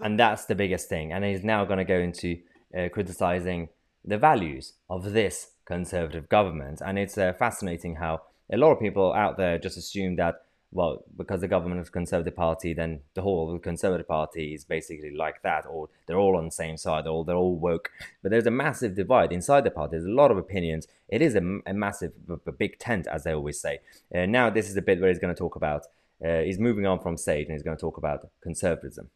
And 0.00 0.18
that's 0.18 0.46
the 0.46 0.54
biggest 0.54 0.88
thing. 0.88 1.12
And 1.12 1.24
he's 1.24 1.44
now 1.44 1.64
going 1.64 1.78
to 1.78 1.84
go 1.84 1.98
into 1.98 2.38
uh, 2.76 2.88
criticizing 2.92 3.68
the 4.04 4.16
values 4.16 4.74
of 4.88 5.12
this 5.12 5.52
conservative 5.66 6.28
government. 6.28 6.80
And 6.84 6.98
it's 6.98 7.18
uh, 7.18 7.32
fascinating 7.34 7.96
how 7.96 8.22
a 8.52 8.56
lot 8.56 8.72
of 8.72 8.80
people 8.80 9.12
out 9.12 9.36
there 9.36 9.58
just 9.58 9.76
assume 9.76 10.16
that, 10.16 10.42
well, 10.72 11.04
because 11.16 11.40
the 11.40 11.48
government 11.48 11.80
is 11.80 11.90
conservative 11.90 12.36
party, 12.36 12.72
then 12.72 13.00
the 13.14 13.22
whole 13.22 13.58
conservative 13.58 14.08
party 14.08 14.54
is 14.54 14.64
basically 14.64 15.14
like 15.14 15.42
that, 15.42 15.66
or 15.68 15.88
they're 16.06 16.16
all 16.16 16.36
on 16.36 16.46
the 16.46 16.50
same 16.50 16.76
side, 16.76 17.06
or 17.06 17.24
they're 17.24 17.36
all 17.36 17.58
woke. 17.58 17.90
But 18.22 18.30
there's 18.30 18.46
a 18.46 18.52
massive 18.52 18.94
divide 18.94 19.32
inside 19.32 19.64
the 19.64 19.70
party. 19.70 19.92
There's 19.92 20.04
a 20.04 20.10
lot 20.10 20.30
of 20.30 20.38
opinions. 20.38 20.86
It 21.08 21.22
is 21.22 21.34
a, 21.34 21.58
a 21.66 21.74
massive, 21.74 22.12
a 22.46 22.52
big 22.52 22.78
tent, 22.78 23.06
as 23.08 23.24
they 23.24 23.34
always 23.34 23.60
say. 23.60 23.80
Uh, 24.14 24.26
now, 24.26 24.48
this 24.48 24.70
is 24.70 24.76
a 24.76 24.82
bit 24.82 25.00
where 25.00 25.10
he's 25.10 25.18
going 25.18 25.34
to 25.34 25.38
talk 25.38 25.56
about, 25.56 25.86
uh, 26.26 26.40
he's 26.40 26.58
moving 26.58 26.86
on 26.86 27.00
from 27.00 27.16
Sage 27.16 27.46
and 27.46 27.52
he's 27.52 27.62
going 27.62 27.76
to 27.76 27.80
talk 27.80 27.96
about 27.96 28.26
conservatism. 28.42 29.10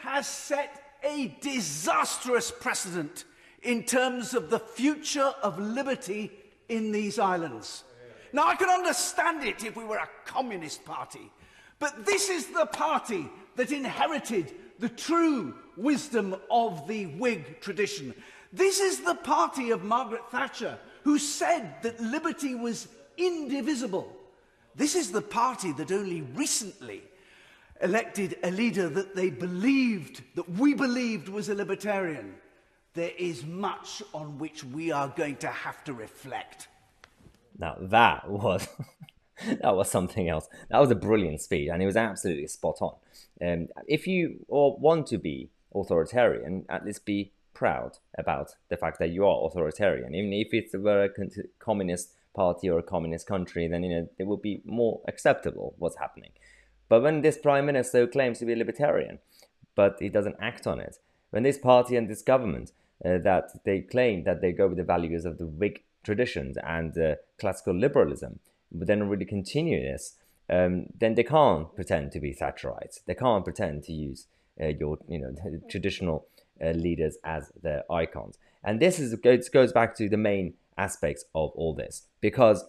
Has 0.00 0.26
set 0.26 0.82
a 1.02 1.36
disastrous 1.40 2.50
precedent 2.50 3.24
in 3.62 3.84
terms 3.84 4.34
of 4.34 4.50
the 4.50 4.58
future 4.58 5.32
of 5.42 5.58
liberty 5.58 6.30
in 6.68 6.92
these 6.92 7.18
islands. 7.18 7.84
Now, 8.32 8.46
I 8.46 8.56
can 8.56 8.68
understand 8.68 9.44
it 9.44 9.64
if 9.64 9.76
we 9.76 9.84
were 9.84 9.96
a 9.96 10.08
communist 10.26 10.84
party, 10.84 11.32
but 11.78 12.04
this 12.04 12.28
is 12.28 12.48
the 12.48 12.66
party 12.66 13.28
that 13.56 13.72
inherited 13.72 14.54
the 14.78 14.88
true 14.88 15.54
wisdom 15.76 16.36
of 16.50 16.86
the 16.86 17.06
Whig 17.06 17.60
tradition. 17.60 18.14
This 18.52 18.80
is 18.80 19.00
the 19.00 19.14
party 19.14 19.70
of 19.70 19.84
Margaret 19.84 20.30
Thatcher, 20.30 20.78
who 21.04 21.18
said 21.18 21.82
that 21.82 22.00
liberty 22.00 22.54
was 22.54 22.88
indivisible. 23.16 24.14
This 24.78 24.94
is 24.94 25.10
the 25.10 25.20
party 25.20 25.72
that 25.72 25.90
only 25.90 26.22
recently 26.22 27.02
elected 27.82 28.36
a 28.44 28.50
leader 28.52 28.88
that 28.88 29.16
they 29.16 29.28
believed, 29.28 30.22
that 30.36 30.48
we 30.48 30.72
believed 30.72 31.28
was 31.28 31.48
a 31.48 31.54
libertarian, 31.54 32.36
there 32.94 33.10
is 33.18 33.44
much 33.44 34.04
on 34.14 34.38
which 34.38 34.62
we 34.62 34.92
are 34.92 35.08
going 35.08 35.34
to 35.38 35.48
have 35.48 35.82
to 35.82 35.92
reflect. 35.92 36.68
Now 37.58 37.76
that 37.80 38.30
was 38.30 38.68
that 39.62 39.74
was 39.74 39.90
something 39.90 40.28
else. 40.28 40.48
That 40.70 40.78
was 40.78 40.92
a 40.92 40.94
brilliant 40.94 41.40
speech, 41.40 41.68
and 41.72 41.82
it 41.82 41.86
was 41.86 41.96
absolutely 41.96 42.46
spot 42.46 42.78
on. 42.80 42.94
Um, 43.44 43.68
if 43.88 44.06
you 44.06 44.44
or 44.46 44.76
want 44.76 45.08
to 45.08 45.18
be 45.18 45.50
authoritarian, 45.74 46.66
at 46.68 46.84
least 46.86 47.04
be 47.04 47.32
proud 47.52 47.98
about 48.16 48.54
the 48.68 48.76
fact 48.76 49.00
that 49.00 49.10
you 49.10 49.26
are 49.26 49.44
authoritarian. 49.44 50.14
Even 50.14 50.32
if 50.32 50.48
it's 50.52 50.72
a 50.72 51.08
communist 51.58 52.12
party 52.34 52.68
or 52.68 52.78
a 52.78 52.82
communist 52.82 53.26
country, 53.26 53.66
then 53.68 53.82
you 53.82 53.90
know 53.90 54.08
it 54.18 54.26
will 54.26 54.36
be 54.36 54.62
more 54.64 55.00
acceptable 55.08 55.74
what's 55.78 55.98
happening. 55.98 56.30
But 56.88 57.02
when 57.02 57.22
this 57.22 57.38
prime 57.38 57.66
minister 57.66 58.06
claims 58.06 58.38
to 58.38 58.46
be 58.46 58.54
a 58.54 58.56
libertarian, 58.56 59.18
but 59.74 59.96
he 60.00 60.08
doesn't 60.08 60.36
act 60.40 60.66
on 60.66 60.80
it, 60.80 60.96
when 61.30 61.42
this 61.42 61.58
party 61.58 61.96
and 61.96 62.08
this 62.08 62.22
government 62.22 62.72
uh, 63.04 63.18
that 63.18 63.50
they 63.64 63.80
claim 63.80 64.24
that 64.24 64.40
they 64.40 64.52
go 64.52 64.68
with 64.68 64.78
the 64.78 64.84
values 64.84 65.24
of 65.24 65.38
the 65.38 65.46
Whig 65.46 65.84
traditions 66.02 66.56
and 66.64 66.96
uh, 66.98 67.16
classical 67.38 67.74
liberalism, 67.74 68.40
but 68.72 68.86
then 68.86 69.08
really 69.08 69.24
continue 69.24 69.80
this, 69.80 70.16
um, 70.50 70.86
then 70.98 71.14
they 71.14 71.24
can't 71.24 71.74
pretend 71.74 72.12
to 72.12 72.20
be 72.20 72.34
Thatcherites. 72.34 73.00
They 73.06 73.14
can't 73.14 73.44
pretend 73.44 73.84
to 73.84 73.92
use 73.92 74.26
uh, 74.60 74.68
your 74.68 74.98
you 75.08 75.18
know 75.18 75.34
traditional 75.70 76.26
uh, 76.64 76.70
leaders 76.70 77.18
as 77.24 77.52
their 77.62 77.84
icons. 77.90 78.38
And 78.64 78.80
this 78.80 78.98
is 78.98 79.12
it 79.12 79.52
goes 79.52 79.72
back 79.72 79.94
to 79.96 80.08
the 80.08 80.16
main 80.16 80.54
aspects 80.78 81.24
of 81.34 81.50
all 81.54 81.74
this 81.74 82.06
because 82.20 82.64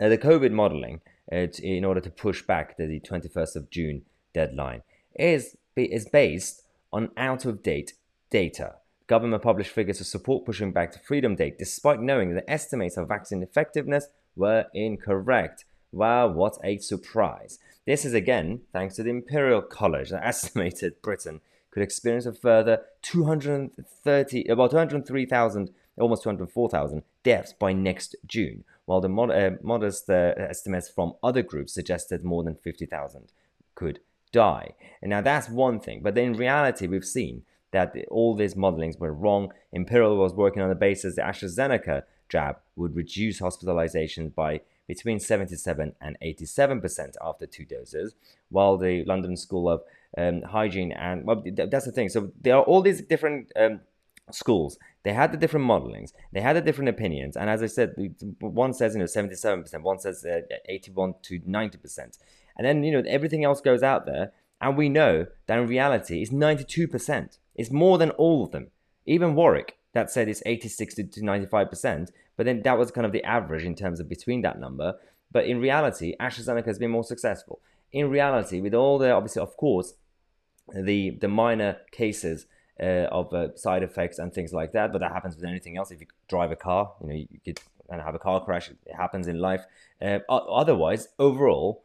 uh, 0.00 0.08
the 0.08 0.18
COVID 0.18 0.52
modeling, 0.52 1.00
uh, 1.32 1.46
in 1.62 1.84
order 1.84 2.00
to 2.00 2.10
push 2.10 2.42
back 2.42 2.76
the, 2.76 2.86
the 2.86 3.00
21st 3.00 3.56
of 3.56 3.70
June 3.70 4.02
deadline, 4.32 4.82
is 5.18 5.56
is 5.76 6.08
based 6.08 6.62
on 6.92 7.10
out 7.16 7.44
of 7.44 7.62
date 7.62 7.94
data. 8.30 8.74
Government 9.06 9.42
published 9.42 9.70
figures 9.70 9.98
to 9.98 10.04
support 10.04 10.44
pushing 10.44 10.72
back 10.72 10.92
the 10.92 10.98
Freedom 10.98 11.34
Date, 11.34 11.58
despite 11.58 12.00
knowing 12.00 12.34
that 12.34 12.50
estimates 12.50 12.96
of 12.96 13.08
vaccine 13.08 13.42
effectiveness 13.42 14.08
were 14.36 14.66
incorrect. 14.74 15.64
Wow, 15.92 16.28
what 16.28 16.58
a 16.62 16.78
surprise! 16.78 17.58
This 17.86 18.04
is 18.04 18.12
again 18.12 18.62
thanks 18.72 18.96
to 18.96 19.02
the 19.02 19.10
Imperial 19.10 19.62
College 19.62 20.10
that 20.10 20.26
estimated 20.26 21.00
Britain 21.00 21.40
could 21.70 21.82
experience 21.82 22.26
a 22.26 22.32
further 22.32 22.82
230, 23.02 24.44
about 24.48 24.70
203,000, 24.70 25.70
almost 25.98 26.22
204,000 26.22 27.02
deaths 27.28 27.52
by 27.52 27.74
next 27.74 28.16
June, 28.26 28.64
while 28.86 29.02
the 29.02 29.08
mod- 29.18 29.30
uh, 29.30 29.50
modest 29.62 30.08
uh, 30.08 30.32
estimates 30.38 30.88
from 30.88 31.12
other 31.22 31.42
groups 31.42 31.74
suggested 31.74 32.24
more 32.24 32.42
than 32.42 32.54
50,000 32.54 33.32
could 33.74 34.00
die. 34.32 34.68
And 35.02 35.10
now 35.10 35.20
that's 35.20 35.50
one 35.50 35.78
thing, 35.78 36.00
but 36.02 36.16
in 36.16 36.32
reality, 36.32 36.86
we've 36.86 37.04
seen 37.04 37.42
that 37.70 37.94
all 38.10 38.34
these 38.34 38.54
modelings 38.54 38.98
were 38.98 39.12
wrong. 39.12 39.52
Imperial 39.72 40.16
was 40.16 40.32
working 40.32 40.62
on 40.62 40.70
the 40.70 40.84
basis 40.88 41.16
that 41.16 41.26
AstraZeneca 41.26 42.04
jab 42.30 42.56
would 42.76 42.96
reduce 42.96 43.40
hospitalizations 43.40 44.34
by 44.34 44.62
between 44.86 45.20
77 45.20 45.94
and 46.00 46.16
87% 46.22 47.16
after 47.20 47.46
two 47.46 47.66
doses, 47.66 48.14
while 48.48 48.78
the 48.78 49.04
London 49.04 49.36
School 49.36 49.68
of 49.68 49.82
um, 50.16 50.40
Hygiene 50.40 50.92
and 50.92 51.26
well, 51.26 51.42
that's 51.44 51.84
the 51.84 51.92
thing. 51.92 52.08
So 52.08 52.32
there 52.40 52.56
are 52.56 52.62
all 52.62 52.80
these 52.80 53.02
different 53.02 53.52
um, 53.54 53.80
schools. 54.34 54.78
They 55.02 55.12
had 55.12 55.32
the 55.32 55.38
different 55.38 55.66
modelings. 55.66 56.12
They 56.32 56.40
had 56.40 56.56
the 56.56 56.60
different 56.60 56.90
opinions. 56.90 57.36
And 57.36 57.48
as 57.48 57.62
I 57.62 57.66
said, 57.66 57.94
one 58.40 58.72
says 58.72 58.94
you 58.94 59.00
know 59.00 59.06
77%, 59.06 59.82
one 59.82 59.98
says 59.98 60.24
uh, 60.24 60.40
81 60.68 61.14
to 61.22 61.40
90%, 61.40 62.18
and 62.56 62.66
then 62.66 62.82
you 62.82 62.92
know 62.92 63.02
everything 63.06 63.44
else 63.44 63.60
goes 63.60 63.82
out 63.82 64.06
there, 64.06 64.32
and 64.60 64.76
we 64.76 64.88
know 64.88 65.26
that 65.46 65.58
in 65.58 65.66
reality 65.66 66.22
it's 66.22 66.32
92%. 66.32 67.38
It's 67.54 67.70
more 67.70 67.98
than 67.98 68.10
all 68.10 68.44
of 68.44 68.52
them. 68.52 68.68
Even 69.06 69.34
Warwick 69.34 69.78
that 69.94 70.10
said 70.10 70.28
it's 70.28 70.42
86 70.44 70.94
to 70.94 71.02
95%, 71.04 72.08
but 72.36 72.46
then 72.46 72.62
that 72.62 72.78
was 72.78 72.90
kind 72.90 73.06
of 73.06 73.12
the 73.12 73.24
average 73.24 73.64
in 73.64 73.74
terms 73.74 74.00
of 74.00 74.08
between 74.08 74.42
that 74.42 74.60
number. 74.60 74.94
But 75.30 75.46
in 75.46 75.60
reality, 75.60 76.14
AstraZeneca 76.20 76.66
has 76.66 76.78
been 76.78 76.90
more 76.90 77.04
successful. 77.04 77.60
In 77.92 78.10
reality, 78.10 78.60
with 78.60 78.74
all 78.74 78.98
the 78.98 79.10
obviously, 79.10 79.42
of 79.42 79.56
course, 79.56 79.94
the 80.74 81.10
the 81.10 81.28
minor 81.28 81.78
cases 81.90 82.46
uh, 82.80 83.08
of 83.10 83.32
uh, 83.32 83.56
side 83.56 83.82
effects 83.82 84.18
and 84.18 84.32
things 84.32 84.52
like 84.52 84.72
that, 84.72 84.92
but 84.92 85.00
that 85.00 85.12
happens 85.12 85.36
with 85.36 85.44
anything 85.44 85.76
else. 85.76 85.90
If 85.90 86.00
you 86.00 86.06
drive 86.28 86.50
a 86.50 86.56
car, 86.56 86.92
you 87.00 87.06
know, 87.08 87.14
you, 87.14 87.40
could 87.44 87.60
and 87.90 88.02
have 88.02 88.14
a 88.14 88.18
car 88.18 88.44
crash. 88.44 88.68
It 88.68 88.94
happens 88.94 89.28
in 89.28 89.38
life. 89.38 89.64
Uh, 90.00 90.18
otherwise, 90.28 91.08
overall, 91.18 91.84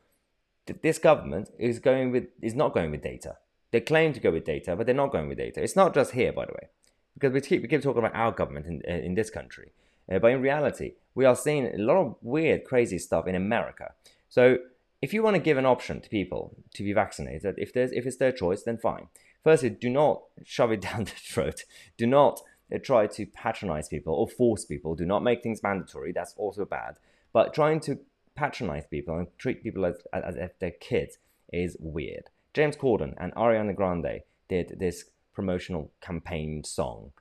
this 0.81 0.97
government 0.97 1.49
is 1.57 1.79
going 1.79 2.11
with 2.11 2.25
is 2.41 2.55
not 2.55 2.73
going 2.73 2.91
with 2.91 3.01
data. 3.01 3.37
They 3.71 3.81
claim 3.81 4.13
to 4.13 4.19
go 4.19 4.31
with 4.31 4.45
data, 4.45 4.75
but 4.75 4.85
they're 4.85 4.95
not 4.95 5.11
going 5.11 5.27
with 5.27 5.37
data. 5.37 5.63
It's 5.63 5.75
not 5.75 5.93
just 5.93 6.11
here, 6.11 6.31
by 6.31 6.45
the 6.45 6.53
way, 6.53 6.67
because 7.13 7.33
we 7.33 7.41
keep 7.41 7.61
we 7.61 7.67
keep 7.67 7.81
talking 7.81 7.99
about 7.99 8.15
our 8.15 8.31
government 8.31 8.65
in 8.65 8.81
in 8.81 9.15
this 9.15 9.29
country. 9.29 9.71
Uh, 10.11 10.19
but 10.19 10.31
in 10.31 10.41
reality, 10.41 10.93
we 11.15 11.25
are 11.25 11.35
seeing 11.35 11.65
a 11.67 11.77
lot 11.77 11.95
of 11.95 12.15
weird, 12.21 12.65
crazy 12.65 12.97
stuff 12.97 13.25
in 13.25 13.35
America. 13.35 13.93
So 14.27 14.57
if 15.01 15.13
you 15.13 15.23
want 15.23 15.35
to 15.35 15.41
give 15.41 15.57
an 15.57 15.65
option 15.65 16.01
to 16.01 16.09
people 16.09 16.55
to 16.73 16.83
be 16.83 16.93
vaccinated, 16.93 17.55
if 17.57 17.73
there's 17.73 17.91
if 17.91 18.05
it's 18.05 18.17
their 18.17 18.31
choice, 18.31 18.63
then 18.63 18.77
fine. 18.77 19.07
Firstly, 19.43 19.69
do 19.69 19.89
not 19.89 20.23
shove 20.43 20.71
it 20.71 20.81
down 20.89 21.05
the 21.05 21.11
throat. 21.11 21.63
Do 21.97 22.07
not 22.07 22.41
uh, 22.73 22.79
try 22.81 23.07
to 23.07 23.25
patronize 23.25 23.89
people 23.89 24.13
or 24.13 24.27
force 24.27 24.65
people. 24.65 24.95
Do 24.95 25.05
not 25.05 25.23
make 25.23 25.43
things 25.43 25.63
mandatory. 25.63 26.11
That's 26.11 26.33
also 26.37 26.65
bad. 26.65 26.97
But 27.31 27.53
trying 27.53 27.79
to 27.81 27.99
patronize 28.35 28.85
people 28.89 29.17
and 29.17 29.27
treat 29.37 29.63
people 29.63 29.85
as, 29.85 29.95
as 30.13 30.35
if 30.35 30.57
they're 30.59 30.71
kids 30.71 31.17
is 31.51 31.77
weird. 31.79 32.29
James 32.53 32.75
Corden 32.75 33.13
and 33.17 33.33
Ariana 33.35 33.75
Grande 33.75 34.21
did 34.47 34.75
this 34.79 35.05
promotional 35.33 35.91
campaign 36.01 36.63
song 36.63 37.11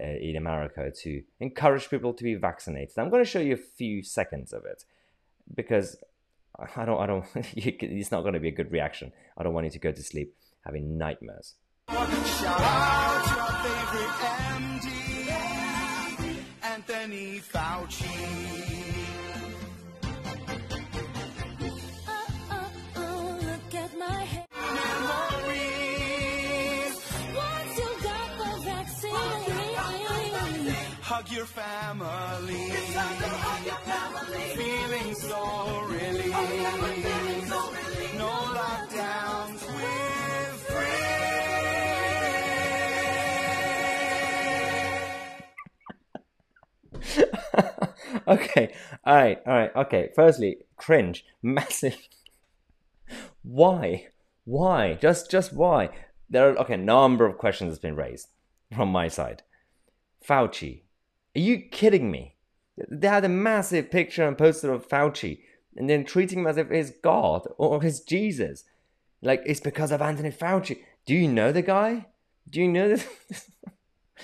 uh, 0.00 0.04
in 0.04 0.36
America 0.36 0.90
to 1.02 1.22
encourage 1.38 1.88
people 1.88 2.12
to 2.12 2.24
be 2.24 2.34
vaccinated. 2.34 2.98
I'm 2.98 3.10
going 3.10 3.22
to 3.22 3.28
show 3.28 3.40
you 3.40 3.54
a 3.54 3.56
few 3.56 4.02
seconds 4.02 4.52
of 4.52 4.64
it 4.64 4.84
because 5.54 5.96
I 6.76 6.84
don't, 6.84 7.00
I 7.00 7.06
don't, 7.06 7.24
it's 7.34 8.10
not 8.10 8.22
going 8.22 8.34
to 8.34 8.40
be 8.40 8.48
a 8.48 8.52
good 8.52 8.72
reaction. 8.72 9.12
I 9.36 9.42
don't 9.42 9.54
want 9.54 9.66
you 9.66 9.72
to 9.72 9.78
go 9.78 9.92
to 9.92 10.02
sleep 10.02 10.34
having 10.64 10.98
nightmares. 10.98 11.54
Anthony 16.62 17.40
Fauci. 17.40 18.06
Oh, 22.08 22.26
oh, 22.50 22.70
oh, 22.96 23.38
look 23.42 23.74
at 23.74 23.98
my 23.98 24.22
head. 24.32 24.46
Memories. 25.40 25.76
Once 27.34 27.74
you 27.78 27.90
got 28.02 28.28
the 28.38 28.50
vaccine, 28.64 29.14
hug 31.02 31.26
your 31.30 31.46
family. 31.46 32.70
Hug 32.94 33.66
your 33.66 33.80
family. 33.90 34.46
Feeling 34.56 35.14
so 35.14 35.40
relieved. 35.88 37.48
No 37.48 37.69
okay, 48.28 48.74
all 49.04 49.14
right, 49.14 49.38
all 49.46 49.54
right, 49.54 49.76
okay. 49.76 50.10
Firstly, 50.14 50.58
cringe, 50.76 51.24
massive. 51.42 51.96
why? 53.42 54.08
Why? 54.44 54.94
Just, 54.94 55.30
just 55.30 55.52
why? 55.52 55.90
There 56.28 56.50
are 56.50 56.58
okay, 56.58 56.74
a 56.74 56.78
number 56.78 57.26
of 57.26 57.38
questions 57.38 57.70
that's 57.70 57.82
been 57.82 57.96
raised 57.96 58.28
from 58.74 58.90
my 58.90 59.08
side. 59.08 59.42
Fauci, 60.26 60.82
are 61.36 61.40
you 61.40 61.58
kidding 61.58 62.10
me? 62.10 62.36
They 62.90 63.08
had 63.08 63.24
a 63.24 63.28
massive 63.28 63.90
picture 63.90 64.26
and 64.26 64.38
poster 64.38 64.72
of 64.72 64.88
Fauci 64.88 65.40
and 65.76 65.88
then 65.88 66.04
treating 66.04 66.40
him 66.40 66.46
as 66.46 66.56
if 66.56 66.70
he's 66.70 66.90
God 66.90 67.46
or 67.58 67.82
his 67.82 68.00
Jesus. 68.00 68.64
Like, 69.22 69.42
it's 69.44 69.60
because 69.60 69.92
of 69.92 70.02
Anthony 70.02 70.30
Fauci. 70.30 70.78
Do 71.06 71.14
you 71.14 71.28
know 71.28 71.52
the 71.52 71.62
guy? 71.62 72.06
Do 72.48 72.60
you 72.60 72.68
know 72.68 72.88
this? 72.88 73.06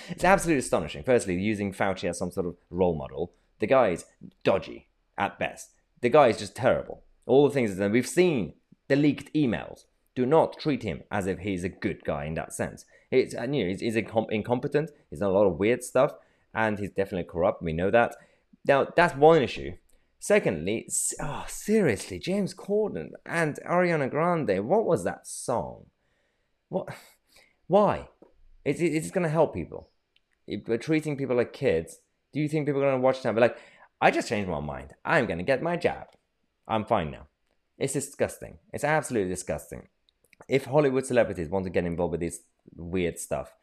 it's 0.09 0.25
absolutely 0.25 0.61
astonishing. 0.61 1.03
Firstly, 1.05 1.35
using 1.35 1.73
Fauci 1.73 2.09
as 2.09 2.19
some 2.19 2.31
sort 2.31 2.47
of 2.47 2.57
role 2.71 2.97
model. 2.97 3.33
The 3.59 3.67
guy 3.67 3.89
is 3.89 4.05
dodgy 4.45 4.89
at 5.17 5.39
best. 5.39 5.71
The 6.01 6.11
guy 6.11 6.29
is 6.29 6.39
just 6.39 6.55
terrible. 6.55 7.03
All 7.27 7.49
the 7.49 7.55
things 7.55 7.77
that 7.77 7.91
we've 7.91 8.07
seen, 8.07 8.55
the 8.89 8.97
leaked 8.97 9.33
emails. 9.35 9.85
Do 10.15 10.25
not 10.25 10.59
treat 10.59 10.83
him 10.83 11.03
as 11.11 11.27
if 11.27 11.41
he's 11.41 11.65
a 11.65 11.69
good 11.69 12.05
guy 12.05 12.25
in 12.25 12.35
that 12.35 12.53
sense. 12.53 12.85
It's, 13.11 13.35
you 13.35 13.47
know, 13.47 13.69
he's, 13.69 13.81
he's 13.81 13.97
incompetent. 13.97 14.91
He's 15.11 15.21
done 15.21 15.31
a 15.31 15.33
lot 15.33 15.47
of 15.47 15.59
weird 15.59 15.85
stuff 15.85 16.13
and 16.55 16.79
he's 16.79 16.91
definitely 16.91 17.31
corrupt. 17.31 17.63
We 17.63 17.73
know 17.73 17.91
that. 17.91 18.17
Now, 18.67 18.89
that's 18.97 19.15
one 19.15 19.43
issue. 19.43 19.73
Secondly, 20.19 20.89
oh, 21.21 21.45
seriously, 21.47 22.19
James 22.19 22.55
Corden 22.55 23.11
and 23.27 23.59
Ariana 23.69 24.11
Grande, 24.11 24.67
what 24.67 24.87
was 24.87 25.05
that 25.05 25.27
song? 25.27 25.87
What? 26.69 26.89
Why? 27.67 28.09
It's, 28.65 28.81
it's 28.81 29.11
going 29.11 29.25
to 29.25 29.31
help 29.31 29.55
people. 29.55 29.91
We're 30.49 30.79
treating 30.79 31.17
people 31.17 31.37
like 31.37 31.53
kids, 31.53 31.99
do 32.37 32.43
you 32.43 32.49
think 32.51 32.67
people 32.67 32.83
are 32.83 32.91
going 32.91 33.01
to 33.01 33.05
watch 33.05 33.23
that? 33.23 33.35
But 33.35 33.41
like, 33.41 33.59
I 33.99 34.11
just 34.11 34.29
changed 34.29 34.51
my 34.51 34.61
mind. 34.61 34.93
I'm 35.07 35.25
going 35.25 35.39
to 35.39 35.45
get 35.45 35.63
my 35.63 35.77
jab. 35.77 36.09
I'm 36.69 36.85
fine 36.85 37.11
now. 37.11 37.29
It's 37.79 37.95
disgusting. 37.95 38.59
It's 38.75 38.85
absolutely 38.85 39.31
disgusting. 39.31 39.89
if 40.47 40.67
Hollywood 40.67 41.07
celebrities 41.07 41.49
want 41.49 41.65
to 41.65 41.71
get 41.71 41.87
involved 41.87 42.13
with 42.13 42.21
this 42.21 42.41
weird 42.77 43.19
stuff, 43.19 43.55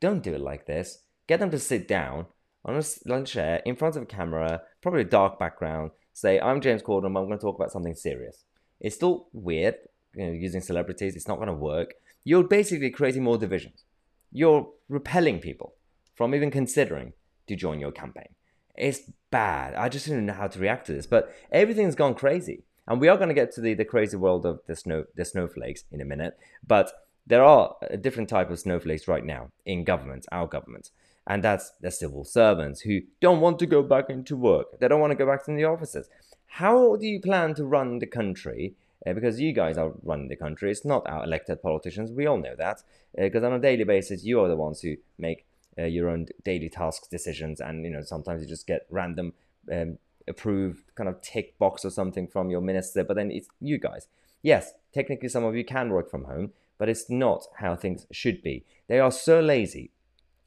don't 0.00 0.22
do 0.22 0.32
it 0.32 0.40
like 0.40 0.64
this. 0.64 1.02
Get 1.26 1.38
them 1.38 1.50
to 1.50 1.58
sit 1.58 1.86
down 1.86 2.26
on 2.64 2.82
a 2.82 3.24
chair 3.24 3.60
in 3.66 3.76
front 3.76 3.96
of 3.96 4.02
a 4.02 4.06
camera, 4.06 4.62
probably 4.80 5.02
a 5.02 5.04
dark 5.04 5.38
background. 5.38 5.90
Say, 6.14 6.40
I'm 6.40 6.62
James 6.62 6.82
Corden. 6.82 7.06
I'm 7.06 7.12
going 7.12 7.38
to 7.38 7.38
talk 7.38 7.56
about 7.56 7.72
something 7.72 7.94
serious. 7.94 8.44
It's 8.80 8.96
still 8.96 9.28
weird, 9.34 9.74
you 10.14 10.26
know, 10.26 10.32
using 10.32 10.62
celebrities. 10.62 11.14
It's 11.14 11.28
not 11.28 11.36
going 11.36 11.48
to 11.48 11.52
work. 11.72 11.92
You're 12.24 12.44
basically 12.44 12.88
creating 12.88 13.22
more 13.22 13.36
divisions. 13.36 13.84
You're 14.32 14.66
repelling 14.88 15.40
people 15.40 15.74
from 16.14 16.34
even 16.34 16.50
considering 16.50 17.12
to 17.46 17.56
join 17.56 17.80
your 17.80 17.92
campaign. 17.92 18.28
It's 18.76 19.10
bad. 19.30 19.74
I 19.74 19.88
just 19.88 20.08
don't 20.08 20.26
know 20.26 20.32
how 20.32 20.48
to 20.48 20.58
react 20.58 20.86
to 20.86 20.92
this. 20.92 21.06
But 21.06 21.34
everything's 21.52 21.94
gone 21.94 22.14
crazy. 22.14 22.64
And 22.86 23.00
we 23.00 23.08
are 23.08 23.16
going 23.16 23.28
to 23.28 23.34
get 23.34 23.52
to 23.52 23.60
the, 23.60 23.74
the 23.74 23.84
crazy 23.84 24.16
world 24.16 24.44
of 24.44 24.60
the 24.66 24.76
snow 24.76 25.04
the 25.14 25.24
snowflakes 25.24 25.84
in 25.90 26.00
a 26.00 26.04
minute. 26.04 26.36
But 26.66 26.92
there 27.26 27.44
are 27.44 27.76
a 27.82 27.96
different 27.96 28.28
type 28.28 28.50
of 28.50 28.58
snowflakes 28.58 29.08
right 29.08 29.24
now 29.24 29.50
in 29.64 29.84
government, 29.84 30.26
our 30.30 30.46
government. 30.46 30.90
And 31.26 31.42
that's 31.42 31.72
the 31.80 31.90
civil 31.90 32.24
servants 32.24 32.82
who 32.82 33.00
don't 33.20 33.40
want 33.40 33.58
to 33.60 33.66
go 33.66 33.82
back 33.82 34.10
into 34.10 34.36
work. 34.36 34.78
They 34.78 34.88
don't 34.88 35.00
want 35.00 35.12
to 35.12 35.16
go 35.16 35.26
back 35.26 35.44
to 35.46 35.52
the 35.52 35.64
offices. 35.64 36.08
How 36.46 36.96
do 36.96 37.06
you 37.06 37.20
plan 37.20 37.54
to 37.54 37.64
run 37.64 37.98
the 37.98 38.06
country? 38.06 38.74
Uh, 39.06 39.12
because 39.12 39.40
you 39.40 39.52
guys 39.52 39.76
are 39.76 39.92
running 40.02 40.28
the 40.28 40.36
country. 40.36 40.70
It's 40.70 40.84
not 40.84 41.06
our 41.06 41.24
elected 41.24 41.62
politicians. 41.62 42.10
We 42.10 42.26
all 42.26 42.38
know 42.38 42.54
that. 42.56 42.82
Because 43.16 43.42
uh, 43.42 43.46
on 43.46 43.54
a 43.54 43.58
daily 43.58 43.84
basis, 43.84 44.24
you 44.24 44.40
are 44.40 44.48
the 44.48 44.56
ones 44.56 44.80
who 44.80 44.96
make 45.18 45.46
uh, 45.78 45.84
your 45.84 46.08
own 46.08 46.26
daily 46.44 46.68
tasks 46.68 47.08
decisions, 47.08 47.60
and 47.60 47.84
you 47.84 47.90
know 47.90 48.02
sometimes 48.02 48.42
you 48.42 48.48
just 48.48 48.66
get 48.66 48.86
random 48.90 49.32
um, 49.72 49.98
approved 50.28 50.94
kind 50.94 51.08
of 51.08 51.20
tick 51.20 51.58
box 51.58 51.84
or 51.84 51.90
something 51.90 52.26
from 52.26 52.50
your 52.50 52.60
minister, 52.60 53.04
but 53.04 53.14
then 53.14 53.30
it's 53.30 53.48
you 53.60 53.78
guys. 53.78 54.08
Yes, 54.42 54.72
technically 54.92 55.28
some 55.28 55.44
of 55.44 55.56
you 55.56 55.64
can 55.64 55.90
work 55.90 56.10
from 56.10 56.24
home, 56.24 56.52
but 56.78 56.88
it's 56.88 57.08
not 57.08 57.46
how 57.56 57.74
things 57.74 58.06
should 58.12 58.42
be. 58.42 58.64
They 58.88 58.98
are 59.00 59.10
so 59.10 59.40
lazy 59.40 59.90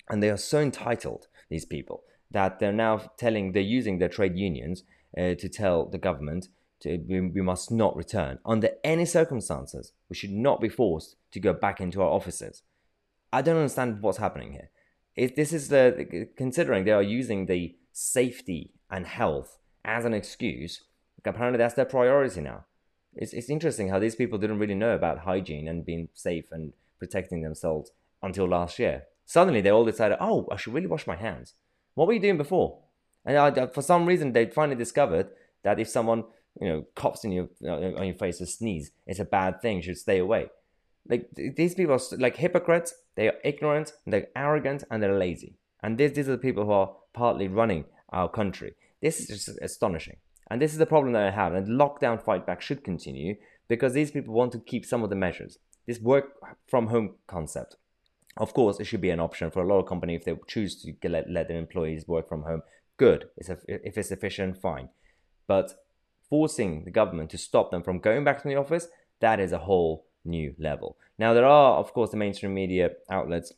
and 0.10 0.22
they 0.22 0.29
are 0.29 0.38
so 0.38 0.60
entitled, 0.60 1.27
these 1.50 1.65
people, 1.65 2.03
that 2.31 2.60
they're 2.60 2.72
now 2.72 3.12
telling, 3.17 3.51
they're 3.51 3.62
using 3.62 3.98
their 3.98 4.10
trade 4.10 4.38
unions 4.38 4.84
uh, 5.17 5.34
to 5.36 5.50
tell 5.50 5.86
the 5.86 5.98
government 5.98 6.48
to, 6.81 6.98
we, 7.07 7.22
we 7.22 7.41
must 7.41 7.72
not 7.72 7.96
return. 7.96 8.39
Under 8.46 8.69
any 8.84 9.05
circumstances, 9.05 9.93
we 10.10 10.15
should 10.15 10.31
not 10.31 10.62
be 10.62 10.69
forced 10.69 11.15
to 11.31 11.39
go 11.39 11.53
back 11.53 11.81
into 11.81 12.01
our 12.01 12.10
offices. 12.10 12.62
I 13.34 13.41
don't 13.41 13.57
understand 13.57 14.01
what's 14.01 14.19
happening 14.19 14.53
here. 14.53 14.69
If 15.17 15.36
this 15.36 15.51
is 15.51 15.67
the 15.67 16.29
considering 16.38 16.86
they 16.86 16.91
are 16.91 17.03
using 17.03 17.45
the 17.45 17.75
safety 17.91 18.71
and 18.89 19.05
health 19.07 19.57
as 19.83 20.05
an 20.05 20.13
excuse. 20.13 20.81
Apparently, 21.25 21.57
that's 21.57 21.74
their 21.74 21.86
priority 21.86 22.41
now. 22.41 22.65
It's, 23.15 23.33
it's 23.33 23.50
interesting 23.50 23.89
how 23.89 24.00
these 24.00 24.15
people 24.15 24.38
didn't 24.38 24.59
really 24.59 24.75
know 24.75 24.93
about 24.93 25.19
hygiene 25.19 25.67
and 25.67 25.86
being 25.86 26.09
safe 26.13 26.45
and 26.51 26.74
protecting 27.00 27.41
themselves 27.41 27.91
until 28.21 28.47
last 28.47 28.77
year. 28.77 29.03
Suddenly, 29.25 29.62
they 29.62 29.71
all 29.71 29.83
decided, 29.83 30.17
oh, 30.21 30.47
I 30.51 30.57
should 30.57 30.74
really 30.74 30.88
wash 30.88 31.07
my 31.07 31.15
hands. 31.15 31.55
What 31.95 32.07
were 32.07 32.13
you 32.13 32.19
doing 32.19 32.38
before? 32.38 32.79
And 33.25 33.38
I, 33.38 33.67
for 33.67 33.81
some 33.81 34.05
reason, 34.05 34.31
they 34.31 34.45
finally 34.45 34.77
discovered 34.77 35.29
that 35.63 35.79
if 35.79 35.89
someone 35.89 36.25
you 36.62 36.69
know 36.69 36.86
coughs 36.95 37.25
in 37.25 37.31
your 37.31 37.50
uh, 37.63 38.00
on 38.00 38.05
your 38.05 38.15
face 38.15 38.39
or 38.41 38.45
sneeze, 38.45 38.91
it's 39.05 39.19
a 39.19 39.25
bad 39.25 39.62
thing. 39.62 39.77
You 39.77 39.83
should 39.83 39.97
stay 39.97 40.19
away. 40.19 40.50
Like 41.10 41.30
these 41.36 41.76
people 41.76 41.96
are 41.96 42.18
like 42.18 42.38
hypocrites. 42.38 42.94
They 43.16 43.28
are 43.28 43.36
ignorant, 43.44 43.94
they're 44.06 44.28
arrogant, 44.36 44.84
and 44.92 45.02
they're 45.02 45.18
lazy. 45.18 45.58
And 45.82 45.98
these, 45.98 46.14
these 46.14 46.28
are 46.28 46.34
the 46.34 46.38
people 46.38 46.66
who 46.66 46.72
are 46.72 46.96
partly 47.14 47.48
running 47.48 47.86
our 48.10 48.30
country. 48.30 48.76
This 49.02 49.20
is 49.20 49.28
just 49.28 49.60
astonishing. 49.62 50.18
And 50.50 50.62
this 50.62 50.72
is 50.72 50.78
the 50.78 50.86
problem 50.86 51.14
that 51.14 51.28
I 51.28 51.32
have. 51.32 51.54
And 51.54 51.68
lockdown 51.68 52.22
fight 52.22 52.46
back 52.46 52.62
should 52.62 52.84
continue 52.84 53.36
because 53.68 53.94
these 53.94 54.12
people 54.12 54.34
want 54.34 54.52
to 54.54 54.60
keep 54.60 54.86
some 54.86 55.04
of 55.04 55.10
the 55.10 55.16
measures. 55.16 55.58
This 55.86 56.00
work 56.00 56.34
from 56.68 56.88
home 56.88 57.16
concept. 57.28 57.76
Of 58.38 58.54
course, 58.54 58.80
it 58.80 58.86
should 58.86 59.02
be 59.02 59.10
an 59.10 59.20
option 59.20 59.52
for 59.52 59.63
a 59.63 59.67
lot 59.67 59.80
of 59.80 59.88
companies 59.88 60.20
if 60.20 60.26
they 60.26 60.36
choose 60.48 60.82
to 60.84 61.10
let, 61.10 61.30
let 61.30 61.48
their 61.48 61.58
employees 61.58 62.08
work 62.08 62.30
from 62.30 62.43
home. 62.43 62.62
Good. 62.98 63.26
if 63.38 63.98
it's 63.98 64.12
efficient, 64.12 64.62
fine. 64.62 64.89
But 65.48 65.74
forcing 66.30 66.84
the 66.84 66.91
government 66.91 67.30
to 67.32 67.38
stop 67.38 67.72
them 67.72 67.84
from 67.84 68.00
going 68.00 68.24
back 68.24 68.41
to 68.41 68.48
the 68.48 68.56
office, 68.56 68.88
that 69.22 69.39
is 69.39 69.52
a 69.52 69.60
whole 69.60 70.06
new 70.25 70.53
level. 70.58 70.97
Now, 71.17 71.34
there 71.34 71.45
are, 71.45 71.77
of 71.77 71.93
course, 71.93 72.12
the 72.12 72.17
mainstream 72.17 72.53
media 72.53 72.91
outlets 73.10 73.53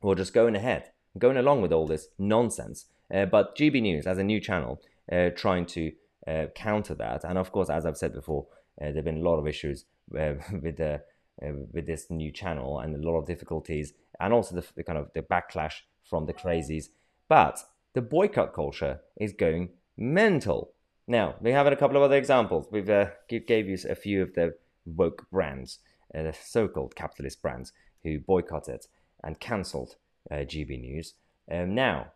who 0.00 0.10
are 0.10 0.14
just 0.14 0.32
going 0.32 0.56
ahead, 0.56 0.90
going 1.18 1.36
along 1.36 1.62
with 1.62 1.72
all 1.72 1.86
this 1.86 2.08
nonsense 2.18 2.86
uh, 3.12 3.24
but 3.24 3.56
GB 3.56 3.80
News 3.82 4.06
as 4.06 4.18
a 4.18 4.24
new 4.24 4.40
channel 4.40 4.80
uh, 5.10 5.30
trying 5.30 5.66
to 5.66 5.92
uh, 6.26 6.46
counter 6.54 6.94
that, 6.94 7.24
and 7.24 7.38
of 7.38 7.52
course, 7.52 7.70
as 7.70 7.86
I've 7.86 7.96
said 7.96 8.12
before, 8.12 8.46
there 8.78 8.92
have 8.92 9.04
been 9.04 9.18
a 9.18 9.28
lot 9.28 9.38
of 9.38 9.46
issues 9.46 9.86
with 10.10 10.76
the 10.76 11.02
with 11.40 11.86
this 11.86 12.10
new 12.10 12.32
channel 12.32 12.80
and 12.80 12.96
a 12.96 13.08
lot 13.08 13.16
of 13.16 13.26
difficulties, 13.26 13.92
and 14.20 14.32
also 14.32 14.56
the, 14.56 14.66
the 14.74 14.82
kind 14.82 14.98
of 14.98 15.10
the 15.14 15.22
backlash 15.22 15.74
from 16.08 16.26
the 16.26 16.34
crazies. 16.34 16.86
But 17.28 17.60
the 17.94 18.02
boycott 18.02 18.52
culture 18.52 19.00
is 19.16 19.32
going 19.32 19.70
mental. 19.96 20.72
Now, 21.06 21.36
we 21.40 21.52
have 21.52 21.66
a 21.66 21.76
couple 21.76 21.96
of 21.96 22.02
other 22.02 22.16
examples. 22.16 22.66
We've 22.70 22.90
uh, 22.90 23.06
gave 23.28 23.68
you 23.68 23.78
a 23.88 23.94
few 23.94 24.22
of 24.22 24.34
the 24.34 24.54
woke 24.96 25.26
brands, 25.30 25.78
uh, 26.14 26.32
so-called 26.32 26.96
capitalist 26.96 27.42
brands, 27.42 27.72
who 28.02 28.18
boycotted 28.18 28.86
and 29.22 29.40
cancelled 29.40 29.96
uh, 30.30 30.36
GB 30.36 30.80
News. 30.80 31.14
Um, 31.50 31.74
now, 31.74 32.12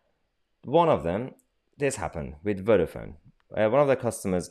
one 0.63 0.89
of 0.89 1.03
them, 1.03 1.35
this 1.77 1.97
happened 1.97 2.35
with 2.43 2.65
Vodafone. 2.65 3.15
Uh, 3.55 3.69
one 3.69 3.81
of 3.81 3.87
the 3.87 3.95
customers 3.95 4.49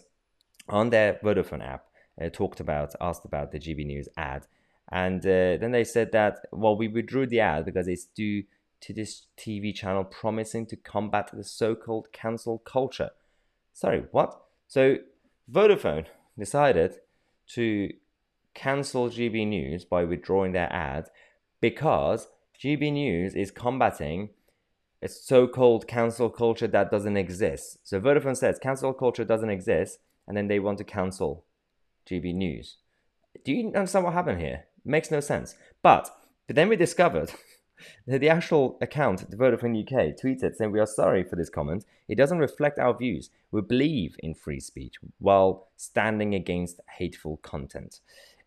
on 0.69 0.91
their 0.91 1.15
Vodafone 1.25 1.67
app 1.67 1.87
uh, 2.21 2.29
talked 2.29 2.61
about, 2.61 2.95
asked 3.01 3.25
about 3.25 3.53
the 3.53 3.59
GB 3.59 3.87
News 3.87 4.09
ad. 4.17 4.47
And 4.91 5.25
uh, 5.25 5.57
then 5.57 5.73
they 5.73 5.85
said 5.85 6.13
that, 6.13 6.41
well, 6.53 6.77
we 6.77 6.89
withdrew 6.89 7.27
the 7.27 7.41
ad 7.41 7.65
because 7.65 7.89
it's 7.89 8.05
due 8.05 8.45
to 8.83 8.93
this 8.93 9.27
TV 9.39 9.75
channel 9.75 10.05
promising 10.05 10.67
to 10.67 10.77
combat 10.77 11.31
the 11.33 11.45
so 11.45 11.75
called 11.75 12.13
cancel 12.13 12.59
culture. 12.59 13.11
Sorry, 13.73 14.05
what? 14.11 14.43
So 14.69 14.97
Vodafone 15.51 16.07
decided 16.39 16.97
to 17.55 17.91
cancel 18.55 19.09
GB 19.09 19.47
News 19.47 19.85
by 19.85 20.05
withdrawing 20.05 20.53
their 20.53 20.73
ad 20.73 21.09
because 21.61 22.29
GB 22.63 22.93
News 22.93 23.35
is 23.35 23.51
combating 23.51 24.31
a 25.03 25.09
so-called 25.09 25.89
cancel 25.89 26.31
culture 26.31 26.69
that 26.69 26.91
doesn't 26.91 27.17
exist. 27.17 27.79
So 27.83 28.01
Vodafone 28.01 28.37
says 28.37 28.59
cancel 28.59 28.93
culture 28.93 29.25
doesn't 29.25 29.51
exist, 29.51 29.99
and 30.29 30.37
then 30.37 30.47
they 30.47 30.61
want 30.61 30.79
to 30.79 30.85
cancel 30.85 31.45
GB 32.09 32.35
News. 32.35 32.77
Do 33.45 33.53
you 33.53 33.69
understand 33.69 34.05
what 34.05 34.15
happened 34.15 34.41
here? 34.41 34.65
It 34.85 34.89
makes 34.89 35.11
no 35.11 35.21
sense. 35.21 35.57
But, 35.83 36.11
but 36.47 36.55
then 36.55 36.69
we 36.69 36.77
discovered 36.77 37.33
that 38.07 38.21
the 38.21 38.29
actual 38.29 38.79
account, 38.81 39.29
the 39.31 39.37
Vodafone 39.37 39.81
UK, 39.83 40.17
tweeted 40.17 40.55
saying, 40.55 40.71
We 40.71 40.81
are 40.81 40.87
sorry 40.87 41.25
for 41.25 41.37
this 41.37 41.51
comment. 41.51 41.85
It 42.09 42.17
doesn't 42.17 42.39
reflect 42.39 42.79
our 42.79 42.97
views. 42.97 43.31
We 43.51 43.61
believe 43.63 44.17
in 44.21 44.35
free 44.35 44.61
speech 44.61 44.97
while 45.19 45.69
standing 45.77 46.35
against 46.35 46.81
hateful 46.99 47.39
content. 47.39 48.01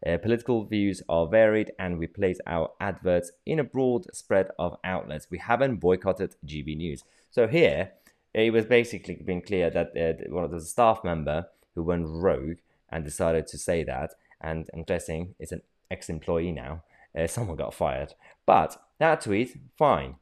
Uh, 0.06 0.18
political 0.18 0.66
views 0.66 1.02
are 1.10 1.26
varied 1.28 1.72
and 1.80 1.98
we 1.98 2.06
place 2.06 2.40
our 2.46 2.72
adverts 2.80 3.32
in 3.46 3.60
a 3.60 3.64
broad 3.64 4.06
spread 4.14 4.50
of 4.60 4.78
outlets. 4.84 5.28
We 5.32 5.40
haven't 5.40 5.78
boycotted 5.78 6.36
GB 6.46 6.78
News. 6.78 7.04
So 7.32 7.48
here, 7.48 7.92
it 8.34 8.54
was 8.54 8.66
basically 8.66 9.16
being 9.16 9.42
clear 9.42 9.70
that 9.70 9.98
uh, 9.98 10.32
one 10.32 10.44
of 10.44 10.52
the 10.52 10.62
staff 10.62 11.04
member 11.04 11.48
who 11.74 11.84
went 11.84 12.06
rogue 12.08 12.58
and 12.90 13.04
decided 13.04 13.48
to 13.48 13.58
say 13.58 13.84
that, 13.84 14.14
and 14.42 14.70
I'm 14.74 14.84
guessing 14.84 15.34
it's 15.40 15.52
an 15.52 15.62
ex-employee 15.90 16.52
now. 16.52 16.84
Uh, 17.18 17.28
someone 17.28 17.58
got 17.58 17.74
fired, 17.74 18.14
but 18.46 18.78
that 19.00 19.22
tweet, 19.22 19.58
fine. 19.78 20.16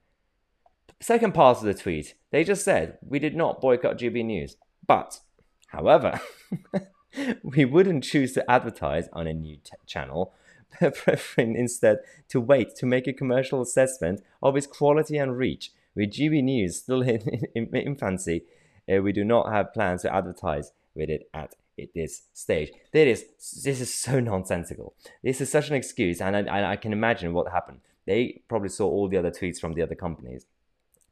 Second 1.00 1.34
part 1.34 1.58
of 1.58 1.64
the 1.64 1.74
tweet, 1.74 2.14
they 2.32 2.44
just 2.44 2.64
said 2.64 3.00
we 3.02 3.20
did 3.20 3.36
not 3.36 3.60
boycott 3.60 3.98
GB 3.98 4.24
News, 4.24 4.56
but, 4.88 5.20
however. 5.68 6.22
we 7.44 7.66
wouldn't 7.66 8.04
choose 8.04 8.34
to 8.34 8.52
advertise 8.52 9.08
on 9.14 9.28
a 9.28 9.34
new 9.34 9.58
t- 9.58 9.72
channel, 9.86 10.34
preferring 10.80 11.56
instead 11.56 12.00
to 12.30 12.42
wait 12.42 12.76
to 12.76 12.86
make 12.86 13.08
a 13.08 13.14
commercial 13.14 13.62
assessment 13.62 14.22
of 14.42 14.56
its 14.56 14.68
quality 14.68 15.18
and 15.18 15.38
reach. 15.38 15.72
With 15.96 16.12
GB 16.12 16.44
News 16.44 16.78
still 16.78 17.02
in, 17.02 17.22
in, 17.56 17.68
in 17.68 17.76
infancy, 17.76 18.44
uh, 18.92 19.02
we 19.02 19.12
do 19.12 19.24
not 19.24 19.52
have 19.52 19.74
plans 19.74 20.02
to 20.02 20.14
advertise 20.14 20.72
with 20.96 21.10
it 21.10 21.30
at 21.34 21.56
this 21.96 22.24
stage. 22.34 22.72
This 22.92 23.22
is, 23.22 23.64
this 23.64 23.82
is 23.82 23.94
so 23.94 24.20
nonsensical. 24.20 24.96
This 25.24 25.42
is 25.42 25.52
such 25.52 25.70
an 25.70 25.76
excuse, 25.76 26.22
and 26.22 26.50
I, 26.50 26.72
I 26.72 26.76
can 26.76 26.94
imagine 26.94 27.34
what 27.34 27.52
happened. 27.52 27.80
They 28.06 28.42
probably 28.48 28.70
saw 28.70 28.88
all 28.88 29.08
the 29.08 29.18
other 29.18 29.32
tweets 29.32 29.60
from 29.60 29.74
the 29.74 29.82
other 29.82 29.96
companies, 29.96 30.46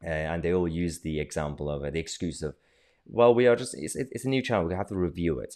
uh, 0.04 0.08
and 0.08 0.44
they 0.44 0.54
all 0.54 0.68
used 0.68 1.04
the 1.04 1.20
example 1.20 1.70
of 1.70 1.84
uh, 1.84 1.90
the 1.90 2.00
excuse 2.00 2.42
of, 2.42 2.56
well, 3.06 3.34
we 3.34 3.48
are 3.48 3.56
just, 3.56 3.76
it's, 3.76 3.96
it's 3.96 4.26
a 4.26 4.30
new 4.30 4.42
channel, 4.42 4.68
we 4.68 4.74
have 4.74 4.88
to 4.88 4.96
review 4.96 5.40
it. 5.40 5.56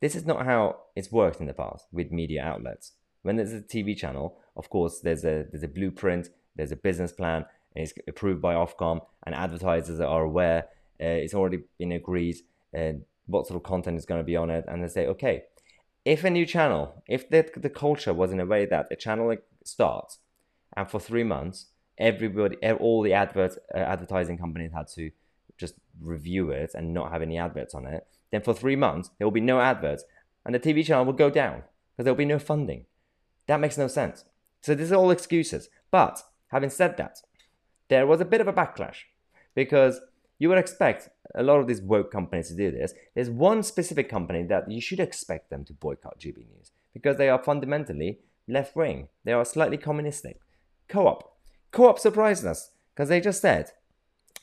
This 0.00 0.14
is 0.14 0.26
not 0.26 0.44
how 0.44 0.76
it's 0.96 1.12
worked 1.12 1.40
in 1.40 1.46
the 1.46 1.54
past 1.54 1.86
with 1.92 2.12
media 2.12 2.42
outlets. 2.42 2.92
When 3.22 3.36
there's 3.36 3.52
a 3.52 3.60
TV 3.60 3.96
channel, 3.96 4.38
of 4.56 4.68
course, 4.68 5.00
there's 5.00 5.24
a 5.24 5.46
there's 5.50 5.62
a 5.62 5.68
blueprint, 5.68 6.28
there's 6.56 6.72
a 6.72 6.76
business 6.76 7.12
plan, 7.12 7.46
and 7.74 7.84
it's 7.84 7.92
approved 8.06 8.42
by 8.42 8.54
Ofcom, 8.54 9.00
and 9.24 9.34
advertisers 9.34 10.00
are 10.00 10.22
aware. 10.22 10.68
Uh, 11.00 11.22
it's 11.24 11.34
already 11.34 11.60
been 11.78 11.92
agreed 11.92 12.36
uh, 12.78 12.92
what 13.26 13.46
sort 13.46 13.56
of 13.56 13.62
content 13.62 13.96
is 13.96 14.06
going 14.06 14.20
to 14.20 14.24
be 14.24 14.36
on 14.36 14.50
it, 14.50 14.64
and 14.68 14.82
they 14.82 14.88
say, 14.88 15.06
okay. 15.06 15.44
if 16.04 16.22
a 16.24 16.30
new 16.30 16.44
channel, 16.44 17.02
if 17.08 17.28
the, 17.30 17.48
the 17.56 17.70
culture 17.70 18.12
was 18.12 18.30
in 18.30 18.40
a 18.40 18.46
way 18.46 18.66
that 18.66 18.88
a 18.90 18.96
channel 18.96 19.34
starts 19.64 20.18
and 20.76 20.90
for 20.90 21.00
three 21.00 21.24
months, 21.24 21.66
everybody, 21.98 22.56
all 22.78 23.02
the 23.02 23.12
advert, 23.12 23.56
uh, 23.74 23.78
advertising 23.78 24.36
companies 24.36 24.72
had 24.72 24.88
to 24.88 25.10
just 25.56 25.74
review 26.00 26.50
it 26.50 26.72
and 26.74 26.92
not 26.92 27.10
have 27.12 27.22
any 27.22 27.38
adverts 27.38 27.74
on 27.74 27.86
it, 27.86 28.06
then 28.34 28.42
for 28.42 28.54
three 28.54 28.76
months, 28.76 29.10
there 29.18 29.26
will 29.26 29.32
be 29.32 29.40
no 29.40 29.60
adverts 29.60 30.04
and 30.44 30.54
the 30.54 30.60
TV 30.60 30.84
channel 30.84 31.04
will 31.04 31.12
go 31.12 31.30
down 31.30 31.62
because 31.92 32.04
there 32.04 32.12
will 32.12 32.18
be 32.18 32.24
no 32.24 32.38
funding. 32.38 32.86
That 33.46 33.60
makes 33.60 33.78
no 33.78 33.88
sense. 33.88 34.24
So 34.60 34.74
these 34.74 34.92
are 34.92 34.96
all 34.96 35.10
excuses. 35.10 35.68
But 35.90 36.22
having 36.48 36.70
said 36.70 36.96
that, 36.96 37.18
there 37.88 38.06
was 38.06 38.20
a 38.20 38.24
bit 38.24 38.40
of 38.40 38.48
a 38.48 38.52
backlash 38.52 39.04
because 39.54 40.00
you 40.38 40.48
would 40.48 40.58
expect 40.58 41.10
a 41.34 41.42
lot 41.42 41.60
of 41.60 41.66
these 41.66 41.80
woke 41.80 42.10
companies 42.10 42.48
to 42.48 42.56
do 42.56 42.70
this. 42.70 42.94
There's 43.14 43.30
one 43.30 43.62
specific 43.62 44.08
company 44.08 44.42
that 44.44 44.70
you 44.70 44.80
should 44.80 45.00
expect 45.00 45.50
them 45.50 45.64
to 45.66 45.72
boycott 45.72 46.18
GB 46.18 46.38
News 46.38 46.72
because 46.92 47.16
they 47.16 47.28
are 47.28 47.42
fundamentally 47.42 48.20
left 48.48 48.74
wing. 48.74 49.08
They 49.24 49.32
are 49.32 49.44
slightly 49.44 49.76
communistic. 49.76 50.40
Co 50.88 51.06
op. 51.06 51.36
Co 51.70 51.88
op 51.88 51.98
surprised 51.98 52.44
us 52.44 52.70
because 52.94 53.08
they 53.08 53.20
just 53.20 53.40
said 53.40 53.72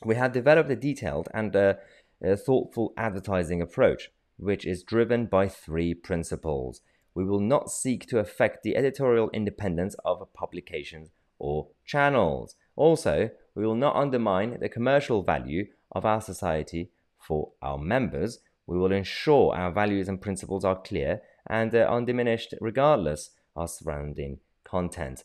we 0.04 0.16
have 0.16 0.32
developed 0.32 0.70
a 0.70 0.76
detailed 0.76 1.28
and 1.34 1.54
uh, 1.54 1.74
a 2.22 2.36
thoughtful 2.36 2.92
advertising 2.96 3.60
approach, 3.60 4.10
which 4.36 4.66
is 4.66 4.82
driven 4.82 5.26
by 5.26 5.48
three 5.48 5.94
principles. 5.94 6.80
We 7.14 7.24
will 7.24 7.40
not 7.40 7.70
seek 7.70 8.06
to 8.08 8.18
affect 8.18 8.62
the 8.62 8.76
editorial 8.76 9.30
independence 9.30 9.94
of 10.04 10.32
publications 10.32 11.10
or 11.38 11.68
channels. 11.84 12.54
Also, 12.76 13.30
we 13.54 13.66
will 13.66 13.74
not 13.74 13.96
undermine 13.96 14.58
the 14.60 14.68
commercial 14.68 15.22
value 15.22 15.66
of 15.90 16.06
our 16.06 16.20
society 16.20 16.90
for 17.18 17.52
our 17.60 17.78
members. 17.78 18.38
We 18.66 18.78
will 18.78 18.92
ensure 18.92 19.54
our 19.54 19.70
values 19.70 20.08
and 20.08 20.20
principles 20.20 20.64
are 20.64 20.80
clear 20.80 21.20
and 21.48 21.74
uh, 21.74 21.86
undiminished 21.90 22.54
regardless 22.60 23.30
of 23.56 23.70
surrounding 23.70 24.38
content. 24.64 25.24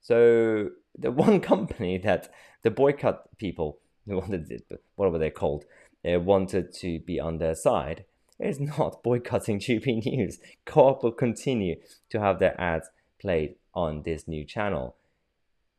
So, 0.00 0.70
the 0.98 1.10
one 1.26 1.40
company 1.40 1.98
that 1.98 2.32
the 2.62 2.70
boycott 2.70 3.36
people 3.38 3.78
wanted, 4.06 4.62
whatever 4.96 5.18
they're 5.18 5.30
called, 5.30 5.64
wanted 6.04 6.72
to 6.74 7.00
be 7.00 7.20
on 7.20 7.38
their 7.38 7.54
side 7.54 8.04
is 8.38 8.60
not 8.60 9.02
boycotting 9.02 9.58
GB 9.58 10.04
News. 10.06 10.38
Co-op 10.64 11.02
will 11.02 11.12
continue 11.12 11.76
to 12.10 12.20
have 12.20 12.38
their 12.38 12.58
ads 12.60 12.88
played 13.20 13.56
on 13.74 14.02
this 14.02 14.26
new 14.26 14.44
channel. 14.44 14.96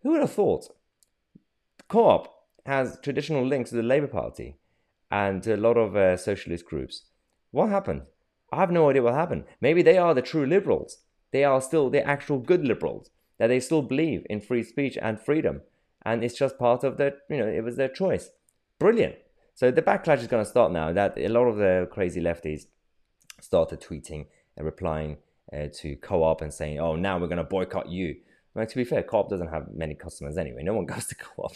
Who 0.04 0.12
would 0.12 0.22
have 0.22 0.32
thought? 0.32 0.68
Co-op 1.88 2.34
has 2.66 3.00
traditional 3.02 3.46
links 3.46 3.72
to 3.72 3.76
the 3.76 3.84
Labour 3.84 4.08
Party 4.08 4.56
and 5.10 5.46
a 5.46 5.58
lot 5.58 5.78
of 5.78 5.96
uh, 5.96 6.16
socialist 6.18 6.66
groups. 6.66 7.04
What 7.52 7.70
happened? 7.70 8.04
I 8.52 8.58
have 8.58 8.72
no 8.72 8.90
idea 8.90 9.02
what 9.02 9.14
happened. 9.14 9.46
Maybe 9.60 9.82
they 9.82 9.98
are 9.98 10.14
the 10.14 10.22
true 10.22 10.46
liberals. 10.46 11.00
They 11.32 11.44
are 11.44 11.62
still 11.62 11.90
the 11.90 12.06
actual 12.06 12.40
good 12.40 12.66
liberals. 12.66 13.10
That 13.38 13.48
they 13.48 13.60
still 13.60 13.82
believe 13.82 14.26
in 14.30 14.40
free 14.40 14.64
speech 14.64 14.98
and 15.02 15.20
freedom. 15.20 15.62
And 16.04 16.24
it's 16.24 16.38
just 16.38 16.60
part 16.60 16.84
of 16.84 16.98
their, 16.98 17.16
you 17.30 17.38
know, 17.38 17.48
it 17.48 17.64
was 17.64 17.76
their 17.76 17.90
choice. 17.90 18.30
Brilliant. 18.78 19.16
So 19.62 19.70
the 19.70 19.84
backlash 19.84 20.22
is 20.22 20.28
going 20.28 20.44
to 20.44 20.50
start 20.50 20.72
now. 20.72 20.92
That 20.92 21.20
a 21.20 21.28
lot 21.28 21.46
of 21.46 21.58
the 21.58 21.88
crazy 21.92 22.20
lefties 22.20 22.66
started 23.40 23.80
tweeting 23.80 24.26
and 24.58 24.66
replying 24.66 25.18
uh, 25.54 25.68
to 25.82 25.98
co-op 25.98 26.42
and 26.42 26.52
saying, 26.52 26.80
"Oh, 26.80 26.96
now 26.96 27.20
we're 27.20 27.28
going 27.28 27.38
to 27.38 27.44
boycott 27.44 27.88
you." 27.88 28.16
Well, 28.56 28.66
to 28.66 28.76
be 28.76 28.84
fair, 28.84 29.04
co-op 29.04 29.30
doesn't 29.30 29.50
have 29.50 29.72
many 29.72 29.94
customers 29.94 30.36
anyway. 30.36 30.64
No 30.64 30.74
one 30.74 30.86
goes 30.94 31.06
to 31.06 31.14
co-op. 31.14 31.54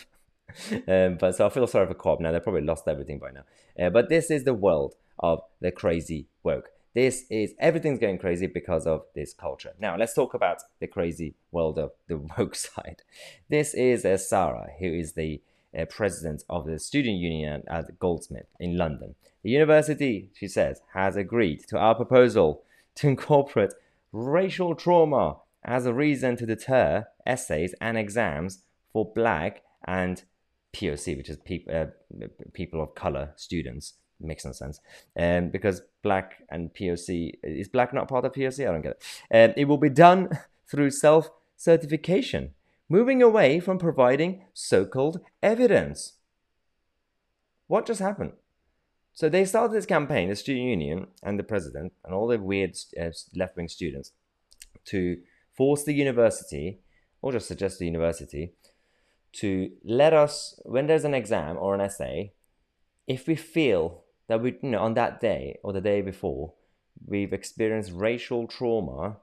um, 0.87 1.17
but 1.17 1.35
so 1.35 1.47
I 1.47 1.49
feel 1.49 1.65
sorry 1.65 1.87
for 1.87 1.95
co-op 1.95 2.19
now. 2.21 2.31
They 2.31 2.39
probably 2.39 2.61
lost 2.61 2.87
everything 2.87 3.17
by 3.17 3.31
now. 3.31 3.45
Uh, 3.83 3.89
but 3.89 4.07
this 4.07 4.29
is 4.29 4.43
the 4.43 4.53
world 4.53 4.93
of 5.17 5.41
the 5.59 5.71
crazy 5.71 6.27
woke. 6.43 6.69
This 6.93 7.25
is 7.31 7.55
everything's 7.57 7.97
going 7.97 8.19
crazy 8.19 8.45
because 8.45 8.85
of 8.85 9.05
this 9.15 9.33
culture. 9.33 9.73
Now 9.79 9.97
let's 9.97 10.13
talk 10.13 10.35
about 10.35 10.61
the 10.79 10.85
crazy 10.85 11.33
world 11.51 11.79
of 11.79 11.93
the 12.07 12.17
woke 12.37 12.53
side. 12.53 13.01
This 13.49 13.73
is 13.73 14.05
uh, 14.05 14.17
Sarah, 14.17 14.69
who 14.77 14.93
is 14.93 15.13
the 15.13 15.41
uh, 15.77 15.85
president 15.85 16.43
of 16.49 16.65
the 16.65 16.79
student 16.79 17.17
union 17.17 17.63
at 17.67 17.99
Goldsmith 17.99 18.47
in 18.59 18.77
London. 18.77 19.15
The 19.43 19.51
university, 19.51 20.29
she 20.33 20.47
says, 20.47 20.81
has 20.93 21.15
agreed 21.15 21.67
to 21.67 21.77
our 21.77 21.95
proposal 21.95 22.63
to 22.95 23.07
incorporate 23.07 23.73
racial 24.11 24.75
trauma 24.75 25.37
as 25.63 25.85
a 25.85 25.93
reason 25.93 26.35
to 26.37 26.45
deter 26.45 27.05
essays 27.25 27.75
and 27.81 27.97
exams 27.97 28.63
for 28.91 29.11
black 29.13 29.63
and 29.85 30.23
POC, 30.73 31.17
which 31.17 31.29
is 31.29 31.37
pe- 31.37 31.65
uh, 31.65 31.87
people 32.53 32.81
of 32.81 32.95
color 32.95 33.33
students. 33.35 33.93
Makes 34.19 34.45
no 34.45 34.53
sense. 34.53 34.79
Um, 35.17 35.49
because 35.49 35.81
black 36.01 36.35
and 36.49 36.73
POC 36.73 37.33
is 37.43 37.67
black 37.67 37.93
not 37.93 38.07
part 38.07 38.25
of 38.25 38.31
POC? 38.31 38.67
I 38.67 38.71
don't 38.71 38.81
get 38.81 38.97
it. 38.97 39.03
Um, 39.49 39.53
it 39.57 39.65
will 39.65 39.77
be 39.77 39.89
done 39.89 40.29
through 40.71 40.91
self 40.91 41.29
certification, 41.57 42.54
moving 42.89 43.21
away 43.21 43.59
from 43.59 43.77
providing 43.77 44.43
so 44.53 44.85
called 44.85 45.19
evidence. 45.41 46.13
What 47.67 47.87
just 47.87 47.99
happened? 47.99 48.33
So 49.13 49.29
they 49.29 49.45
started 49.45 49.73
this 49.73 49.85
campaign, 49.85 50.29
the 50.29 50.35
student 50.35 50.65
union 50.65 51.07
and 51.23 51.39
the 51.39 51.43
president 51.43 51.93
and 52.03 52.13
all 52.13 52.27
the 52.27 52.37
weird 52.37 52.77
uh, 52.99 53.11
left 53.33 53.55
wing 53.55 53.69
students, 53.69 54.11
to 54.85 55.17
force 55.53 55.83
the 55.83 55.93
university, 55.93 56.79
or 57.21 57.31
just 57.31 57.47
suggest 57.47 57.79
the 57.79 57.85
university, 57.85 58.53
to 59.31 59.71
let 59.83 60.13
us, 60.13 60.59
when 60.63 60.87
there's 60.87 61.05
an 61.05 61.13
exam 61.13 61.57
or 61.57 61.73
an 61.73 61.81
essay, 61.81 62.33
if 63.07 63.27
we 63.27 63.35
feel 63.35 64.03
that 64.27 64.41
we, 64.41 64.57
you 64.61 64.69
know, 64.69 64.79
on 64.79 64.93
that 64.95 65.19
day 65.21 65.57
or 65.63 65.73
the 65.73 65.81
day 65.81 66.01
before, 66.01 66.53
we've 67.05 67.33
experienced 67.33 67.91
racial 67.93 68.47
trauma, 68.47 69.17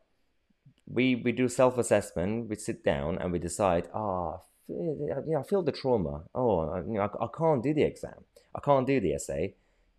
we, 0.86 1.16
we 1.16 1.32
do 1.32 1.48
self 1.48 1.78
assessment, 1.78 2.48
we 2.48 2.56
sit 2.56 2.84
down 2.84 3.18
and 3.18 3.32
we 3.32 3.38
decide, 3.38 3.88
ah, 3.94 4.38
oh, 4.70 5.22
yeah, 5.26 5.38
I 5.38 5.42
feel 5.42 5.62
the 5.62 5.72
trauma. 5.72 6.24
Oh, 6.34 6.76
you 6.76 6.94
know, 6.94 7.02
I, 7.02 7.24
I 7.24 7.28
can't 7.36 7.62
do 7.62 7.74
the 7.74 7.82
exam, 7.82 8.24
I 8.54 8.60
can't 8.60 8.86
do 8.86 9.00
the 9.00 9.14
essay. 9.14 9.54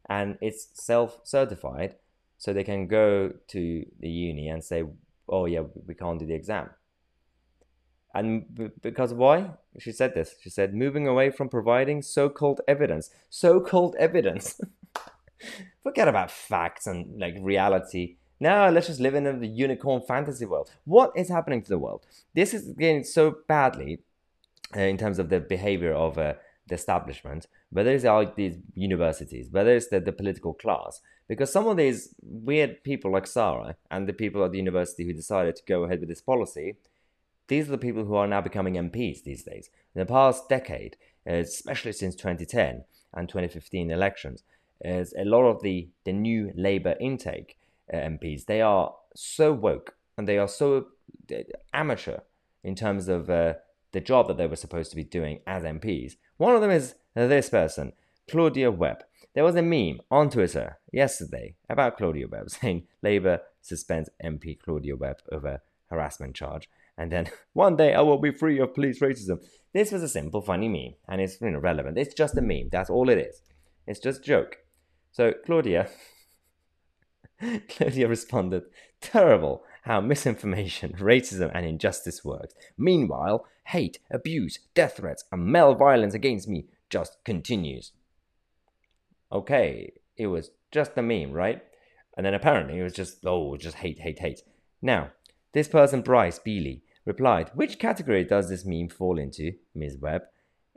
And 0.09 0.37
it's 0.41 0.67
self 0.73 1.21
certified, 1.23 1.95
so 2.37 2.51
they 2.51 2.65
can 2.65 2.87
go 2.87 3.31
to 3.47 3.85
the 3.99 4.09
uni 4.09 4.49
and 4.49 4.63
say, 4.63 4.83
oh, 5.29 5.45
yeah, 5.45 5.63
we 5.87 5.93
can't 5.93 6.19
do 6.19 6.25
the 6.25 6.33
exam. 6.33 6.69
And 8.13 8.71
because 8.81 9.13
why? 9.13 9.51
She 9.79 9.91
said 9.91 10.13
this. 10.13 10.35
She 10.39 10.49
said, 10.49 10.75
moving 10.75 11.07
away 11.07 11.31
from 11.31 11.49
providing 11.49 12.03
so 12.03 12.29
called 12.29 12.61
evidence. 12.67 13.09
So 13.29 13.59
called 13.59 13.95
evidence. 13.97 14.59
Forget 15.83 16.07
about 16.07 16.29
facts 16.29 16.85
and 16.85 17.19
like 17.19 17.35
reality. 17.41 18.17
Now 18.43 18.69
let's 18.69 18.88
just 18.88 18.99
live 18.99 19.15
in 19.15 19.25
a 19.25 19.45
unicorn 19.45 20.01
fantasy 20.01 20.45
world. 20.45 20.69
What 20.84 21.13
is 21.15 21.29
happening 21.29 21.62
to 21.62 21.69
the 21.69 21.77
world? 21.77 22.06
This 22.36 22.53
is 22.53 22.73
getting 22.73 23.06
so 23.06 23.38
badly 23.47 23.99
uh, 24.75 24.82
in 24.82 24.97
terms 24.97 25.17
of 25.17 25.29
the 25.29 25.39
behavior 25.39 25.93
of 25.93 26.17
uh, 26.17 26.34
the 26.67 26.75
establishment, 26.75 27.47
whether 27.69 27.91
it's 27.91 28.03
like 28.03 28.36
these 28.36 28.58
universities, 28.75 29.47
whether 29.49 29.73
it's 29.73 29.88
the, 29.88 30.01
the 30.01 30.12
political 30.12 30.53
class, 30.53 30.99
because 31.29 31.53
some 31.53 31.67
of 31.67 31.77
these 31.77 32.15
weird 32.21 32.84
people 32.84 33.13
like 33.13 33.27
Sarah 33.27 33.77
and 33.89 34.10
the 34.10 34.19
people 34.21 34.43
at 34.43 34.51
the 34.51 34.58
university 34.58 35.06
who 35.06 35.13
decided 35.13 35.56
to 35.56 35.63
go 35.65 35.86
ahead 35.86 36.01
with 36.01 36.10
this 36.10 36.21
policy 36.21 36.75
these 37.47 37.67
are 37.67 37.71
the 37.71 37.77
people 37.77 38.06
who 38.06 38.15
are 38.15 38.27
now 38.27 38.41
becoming 38.41 38.75
MPs 38.75 39.23
these 39.23 39.43
days. 39.43 39.69
In 39.93 39.99
the 39.99 40.06
past 40.06 40.47
decade, 40.47 40.95
especially 41.25 41.91
since 41.91 42.15
2010 42.15 42.86
and 43.13 43.27
2015 43.27 43.91
elections, 43.91 44.43
is 44.82 45.13
a 45.17 45.25
lot 45.25 45.43
of 45.43 45.62
the, 45.62 45.89
the 46.06 46.13
new 46.13 46.51
Labour 46.56 46.95
intake 46.99 47.58
uh, 47.58 47.62
MPs, 47.91 48.45
they 48.45 48.61
are 48.61 48.93
so 49.15 49.51
woke 49.53 49.95
and 50.17 50.27
they 50.27 50.37
are 50.37 50.47
so 50.47 50.87
uh, 51.31 51.37
amateur 51.73 52.19
in 52.63 52.75
terms 52.75 53.07
of 53.07 53.29
uh, 53.29 53.53
the 53.91 54.01
job 54.01 54.27
that 54.27 54.37
they 54.37 54.47
were 54.47 54.55
supposed 54.55 54.89
to 54.91 54.95
be 54.95 55.03
doing 55.03 55.39
as 55.47 55.63
MPs. 55.63 56.13
One 56.37 56.55
of 56.55 56.61
them 56.61 56.71
is 56.71 56.95
this 57.15 57.49
person, 57.49 57.93
Claudia 58.29 58.71
Webbe. 58.71 59.03
There 59.33 59.43
was 59.43 59.55
a 59.55 59.61
meme 59.61 59.99
on 60.11 60.29
Twitter 60.29 60.77
yesterday 60.91 61.55
about 61.69 61.97
Claudia 61.97 62.27
Webbe 62.27 62.49
saying 62.61 62.87
Labour 63.01 63.41
suspends 63.61 64.09
MP 64.23 64.59
Claudia 64.59 64.95
Webbe 64.95 65.21
over 65.31 65.61
harassment 65.89 66.35
charge 66.35 66.69
and 66.97 67.11
then 67.11 67.29
one 67.53 67.75
day 67.75 67.93
I 67.93 68.01
will 68.01 68.17
be 68.17 68.31
free 68.31 68.59
of 68.59 68.73
police 68.73 68.99
racism. 68.99 69.43
This 69.73 69.91
was 69.91 70.03
a 70.03 70.09
simple, 70.09 70.41
funny 70.41 70.69
meme, 70.69 70.95
and 71.07 71.19
it's 71.19 71.41
you 71.41 71.49
know, 71.49 71.59
relevant. 71.59 71.97
It's 71.97 72.13
just 72.13 72.37
a 72.37 72.41
meme. 72.41 72.69
That's 72.71 72.89
all 72.89 73.09
it 73.09 73.17
is. 73.17 73.41
It's 73.87 73.99
just 73.99 74.21
a 74.21 74.23
joke. 74.23 74.57
So 75.11 75.33
Claudia, 75.45 75.89
Claudia 77.69 78.08
responded, 78.08 78.63
"Terrible 79.01 79.63
how 79.84 80.01
misinformation, 80.01 80.93
racism, 80.99 81.51
and 81.53 81.65
injustice 81.65 82.23
works. 82.23 82.53
Meanwhile, 82.77 83.45
hate, 83.65 83.99
abuse, 84.12 84.60
death 84.73 84.97
threats, 84.97 85.25
and 85.32 85.45
male 85.45 85.75
violence 85.75 86.13
against 86.13 86.47
me 86.47 86.65
just 86.89 87.23
continues." 87.23 87.91
Okay, 89.32 89.93
it 90.15 90.27
was 90.27 90.51
just 90.71 90.97
a 90.97 91.01
meme, 91.01 91.32
right? 91.32 91.63
And 92.15 92.25
then 92.25 92.34
apparently 92.34 92.79
it 92.79 92.84
was 92.84 92.93
just 92.93 93.25
oh, 93.25 93.58
just 93.58 93.77
hate, 93.77 93.99
hate, 93.99 94.19
hate. 94.19 94.43
Now 94.82 95.12
this 95.53 95.67
person, 95.67 96.01
Bryce 96.01 96.39
Bealey, 96.39 96.82
replied, 97.06 97.51
Which 97.53 97.79
category 97.79 98.23
does 98.23 98.49
this 98.49 98.65
meme 98.65 98.89
fall 98.89 99.19
into, 99.19 99.53
Ms. 99.75 99.97
Webbe? 99.97 100.23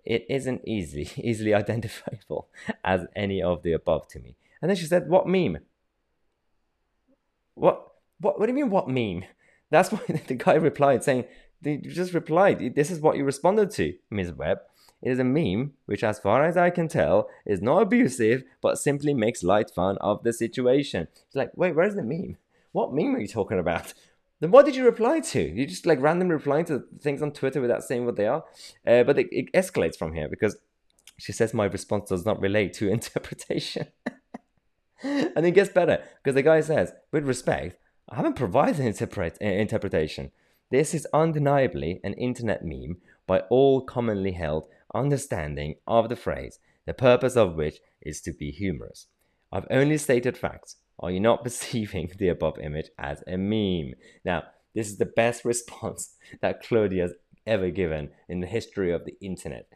It 0.04 0.26
isn't 0.28 0.62
easily 0.66 1.08
easily 1.16 1.54
identifiable 1.54 2.48
as 2.84 3.06
any 3.16 3.42
of 3.42 3.62
the 3.62 3.72
above 3.72 4.06
to 4.08 4.20
me. 4.20 4.36
And 4.60 4.68
then 4.68 4.76
she 4.76 4.86
said, 4.86 5.08
What 5.08 5.26
meme? 5.26 5.58
What 7.56 7.92
What, 8.20 8.38
what 8.38 8.46
do 8.46 8.52
you 8.52 8.56
mean, 8.56 8.70
what 8.70 8.88
meme? 8.88 9.24
That's 9.70 9.90
why 9.92 10.00
the 10.26 10.34
guy 10.34 10.54
replied 10.54 11.02
saying, 11.02 11.24
they 11.60 11.78
just 11.78 12.14
replied, 12.14 12.74
this 12.74 12.90
is 12.90 13.00
what 13.00 13.16
you 13.16 13.24
responded 13.24 13.70
to, 13.72 13.94
Ms. 14.10 14.32
Webbe. 14.32 14.60
It 15.02 15.10
is 15.10 15.18
a 15.18 15.24
meme 15.24 15.72
which, 15.86 16.02
as 16.04 16.18
far 16.18 16.44
as 16.44 16.56
I 16.56 16.70
can 16.70 16.88
tell, 16.88 17.28
is 17.44 17.60
not 17.60 17.82
abusive 17.82 18.44
but 18.62 18.78
simply 18.78 19.12
makes 19.14 19.42
light 19.42 19.70
fun 19.70 19.98
of 20.00 20.22
the 20.22 20.32
situation. 20.32 21.08
It's 21.26 21.36
like, 21.36 21.50
wait, 21.54 21.74
where's 21.74 21.94
the 21.94 22.02
meme? 22.02 22.36
What 22.72 22.94
meme 22.94 23.14
are 23.14 23.20
you 23.20 23.28
talking 23.28 23.58
about? 23.58 23.92
Then 24.40 24.50
what 24.50 24.66
did 24.66 24.76
you 24.76 24.84
reply 24.84 25.20
to? 25.20 25.40
You 25.40 25.66
just 25.66 25.86
like 25.86 26.00
randomly 26.00 26.34
replying 26.34 26.66
to 26.66 26.84
things 27.00 27.22
on 27.22 27.32
Twitter 27.32 27.60
without 27.60 27.84
saying 27.84 28.04
what 28.04 28.16
they 28.16 28.26
are. 28.26 28.44
Uh, 28.86 29.02
but 29.02 29.18
it, 29.18 29.28
it 29.30 29.52
escalates 29.52 29.96
from 29.96 30.12
here 30.12 30.28
because 30.28 30.56
she 31.18 31.32
says 31.32 31.54
my 31.54 31.64
response 31.64 32.10
does 32.10 32.26
not 32.26 32.40
relate 32.40 32.74
to 32.74 32.88
interpretation. 32.98 33.86
And 35.02 35.46
it 35.46 35.52
gets 35.52 35.70
better 35.70 36.02
because 36.22 36.34
the 36.34 36.42
guy 36.42 36.60
says, 36.60 36.92
with 37.12 37.24
respect, 37.24 37.76
I 38.08 38.16
haven't 38.16 38.36
provided 38.36 38.78
an 38.78 38.86
interpret- 38.86 39.38
interpretation. 39.38 40.30
This 40.70 40.94
is 40.94 41.06
undeniably 41.12 42.00
an 42.02 42.14
internet 42.14 42.64
meme 42.64 42.98
by 43.26 43.40
all 43.50 43.80
commonly 43.80 44.32
held 44.32 44.68
understanding 44.94 45.76
of 45.86 46.08
the 46.08 46.16
phrase, 46.16 46.58
the 46.86 46.94
purpose 46.94 47.36
of 47.36 47.54
which 47.54 47.78
is 48.00 48.20
to 48.22 48.32
be 48.32 48.50
humorous. 48.50 49.06
I've 49.52 49.66
only 49.70 49.98
stated 49.98 50.36
facts. 50.36 50.76
Are 50.98 51.10
you 51.10 51.20
not 51.20 51.44
perceiving 51.44 52.10
the 52.18 52.28
above 52.28 52.58
image 52.58 52.90
as 52.98 53.22
a 53.26 53.36
meme? 53.36 53.94
Now, 54.24 54.44
this 54.74 54.88
is 54.88 54.98
the 54.98 55.06
best 55.06 55.44
response 55.44 56.16
that 56.40 56.62
Claudia 56.62 57.02
has 57.02 57.14
ever 57.46 57.70
given 57.70 58.10
in 58.28 58.40
the 58.40 58.46
history 58.46 58.92
of 58.92 59.04
the 59.04 59.16
internet. 59.20 59.66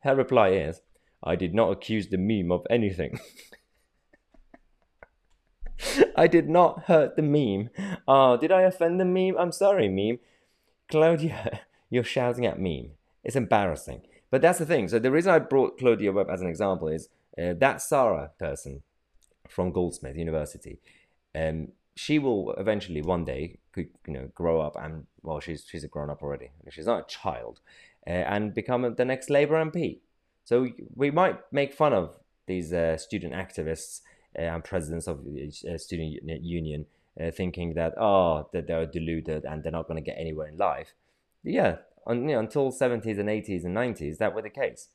Her 0.00 0.14
reply 0.14 0.50
is, 0.50 0.80
I 1.22 1.36
did 1.36 1.54
not 1.54 1.70
accuse 1.70 2.08
the 2.08 2.18
meme 2.18 2.52
of 2.52 2.66
anything. 2.68 3.18
I 6.16 6.26
did 6.26 6.48
not 6.48 6.84
hurt 6.84 7.16
the 7.16 7.22
meme. 7.22 7.70
Oh, 8.06 8.36
did 8.36 8.52
I 8.52 8.62
offend 8.62 9.00
the 9.00 9.04
meme? 9.04 9.36
I'm 9.38 9.52
sorry, 9.52 9.88
meme. 9.88 10.18
Claudia, 10.88 11.60
you're 11.90 12.04
shouting 12.04 12.46
at 12.46 12.58
meme. 12.58 12.90
It's 13.22 13.36
embarrassing. 13.36 14.02
But 14.30 14.42
that's 14.42 14.58
the 14.58 14.66
thing. 14.66 14.88
So 14.88 14.98
the 14.98 15.10
reason 15.10 15.32
I 15.32 15.38
brought 15.38 15.78
Claudia 15.78 16.12
Webbe 16.12 16.30
as 16.30 16.40
an 16.40 16.48
example 16.48 16.88
is 16.88 17.08
uh, 17.38 17.54
that 17.58 17.80
Sarah 17.80 18.30
person 18.38 18.82
from 19.48 19.72
Goldsmith 19.72 20.16
University. 20.16 20.78
Um, 21.34 21.68
she 21.96 22.18
will 22.18 22.52
eventually 22.52 23.02
one 23.02 23.24
day, 23.24 23.58
you 23.76 23.88
know, 24.06 24.28
grow 24.34 24.60
up 24.60 24.76
and 24.76 25.06
well, 25.22 25.40
she's 25.40 25.64
she's 25.68 25.84
a 25.84 25.88
grown 25.88 26.10
up 26.10 26.22
already. 26.22 26.50
She's 26.70 26.86
not 26.86 27.00
a 27.00 27.06
child, 27.06 27.60
uh, 28.06 28.10
and 28.10 28.54
become 28.54 28.94
the 28.96 29.04
next 29.04 29.30
Labour 29.30 29.64
MP. 29.64 30.00
So 30.44 30.68
we 30.94 31.10
might 31.10 31.40
make 31.52 31.72
fun 31.72 31.92
of 31.92 32.18
these 32.46 32.72
uh, 32.72 32.96
student 32.96 33.32
activists 33.32 34.00
and 34.34 34.64
presidents 34.64 35.06
of 35.06 35.20
uh, 35.20 35.78
student 35.78 36.42
union, 36.42 36.86
uh, 37.20 37.30
thinking 37.30 37.74
that 37.74 37.94
oh 37.98 38.48
that 38.52 38.66
they're 38.66 38.86
deluded 38.86 39.44
and 39.44 39.62
they're 39.62 39.72
not 39.72 39.86
going 39.88 40.02
to 40.02 40.10
get 40.10 40.18
anywhere 40.18 40.48
in 40.48 40.56
life. 40.56 40.94
Yeah, 41.42 41.76
on, 42.06 42.28
you 42.28 42.34
know, 42.34 42.40
until 42.40 42.72
70s 42.72 43.18
and 43.18 43.28
80s 43.28 43.64
and 43.64 43.76
90s, 43.76 44.18
that 44.18 44.34
were 44.34 44.42
the 44.42 44.50
case. 44.50 44.88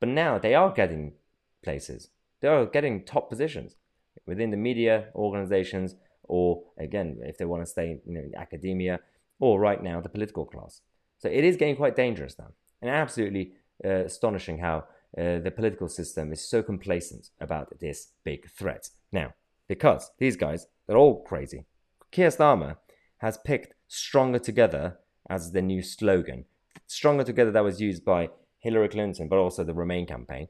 But 0.00 0.10
now 0.10 0.38
they 0.38 0.54
are 0.54 0.70
getting 0.70 1.14
places. 1.62 2.10
They 2.40 2.48
are 2.48 2.66
getting 2.66 3.04
top 3.04 3.28
positions 3.28 3.74
within 4.26 4.50
the 4.50 4.56
media 4.56 5.08
organizations, 5.14 5.94
or 6.24 6.62
again, 6.78 7.18
if 7.22 7.38
they 7.38 7.44
want 7.44 7.62
to 7.62 7.70
stay 7.70 8.00
you 8.06 8.14
know, 8.14 8.20
in 8.20 8.34
academia, 8.36 9.00
or 9.40 9.58
right 9.58 9.82
now 9.82 10.00
the 10.00 10.08
political 10.08 10.44
class. 10.44 10.80
So 11.18 11.28
it 11.28 11.44
is 11.44 11.56
getting 11.56 11.76
quite 11.76 11.96
dangerous 11.96 12.38
now, 12.38 12.52
and 12.80 12.90
absolutely 12.90 13.52
uh, 13.84 14.04
astonishing 14.04 14.58
how 14.58 14.84
uh, 15.16 15.38
the 15.38 15.52
political 15.54 15.88
system 15.88 16.32
is 16.32 16.48
so 16.48 16.62
complacent 16.62 17.30
about 17.40 17.78
this 17.80 18.08
big 18.24 18.50
threat. 18.50 18.90
Now, 19.12 19.34
because 19.68 20.10
these 20.18 20.36
guys, 20.36 20.66
they're 20.86 20.96
all 20.96 21.22
crazy. 21.22 21.64
Keir 22.10 22.28
Starmer 22.28 22.76
has 23.18 23.38
picked 23.38 23.74
Stronger 23.86 24.38
Together 24.38 24.98
as 25.28 25.52
the 25.52 25.62
new 25.62 25.82
slogan. 25.82 26.44
Stronger 26.86 27.24
Together 27.24 27.50
that 27.52 27.64
was 27.64 27.80
used 27.80 28.04
by 28.04 28.30
Hillary 28.58 28.88
Clinton, 28.88 29.28
but 29.28 29.38
also 29.38 29.64
the 29.64 29.74
Remain 29.74 30.06
campaign. 30.06 30.48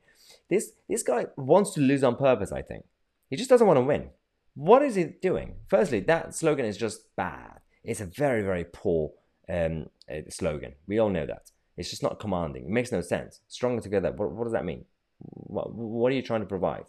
This, 0.49 0.73
this 0.89 1.03
guy 1.03 1.27
wants 1.37 1.73
to 1.75 1.81
lose 1.81 2.03
on 2.03 2.17
purpose, 2.17 2.53
I 2.53 2.63
think. 2.63 2.85
He 3.31 3.37
just 3.37 3.51
doesn't 3.51 3.67
want 3.67 3.77
to 3.77 3.83
win. 3.83 4.11
What 4.55 4.83
is 4.83 4.95
he 4.97 5.05
doing? 5.05 5.57
Firstly, 5.69 6.01
that 6.01 6.35
slogan 6.35 6.65
is 6.65 6.77
just 6.77 7.15
bad. 7.17 7.61
It's 7.85 8.01
a 8.01 8.07
very, 8.07 8.43
very 8.43 8.65
poor 8.65 9.13
um, 9.49 9.87
uh, 10.11 10.23
slogan. 10.31 10.75
We 10.87 10.99
all 10.99 11.11
know 11.11 11.27
that. 11.27 11.51
It's 11.79 11.91
just 11.91 12.03
not 12.03 12.19
commanding. 12.19 12.65
It 12.65 12.71
makes 12.71 12.93
no 12.93 13.01
sense. 13.01 13.41
Stronger 13.47 13.81
together. 13.81 14.11
What, 14.11 14.33
what 14.33 14.45
does 14.45 14.53
that 14.53 14.65
mean? 14.65 14.85
What, 15.21 15.73
what 15.73 16.13
are 16.13 16.17
you 16.17 16.23
trying 16.23 16.41
to 16.41 16.47
provide? 16.47 16.85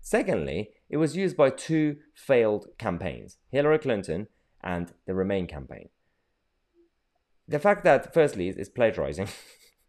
Secondly, 0.00 0.70
it 0.88 0.98
was 0.98 1.16
used 1.16 1.36
by 1.36 1.50
two 1.50 1.96
failed 2.14 2.66
campaigns 2.78 3.38
Hillary 3.50 3.78
Clinton 3.78 4.28
and 4.62 4.92
the 5.06 5.14
Remain 5.14 5.46
campaign. 5.46 5.88
The 7.48 7.58
fact 7.58 7.82
that, 7.84 8.12
firstly, 8.12 8.48
it's 8.48 8.68
plagiarizing, 8.68 9.28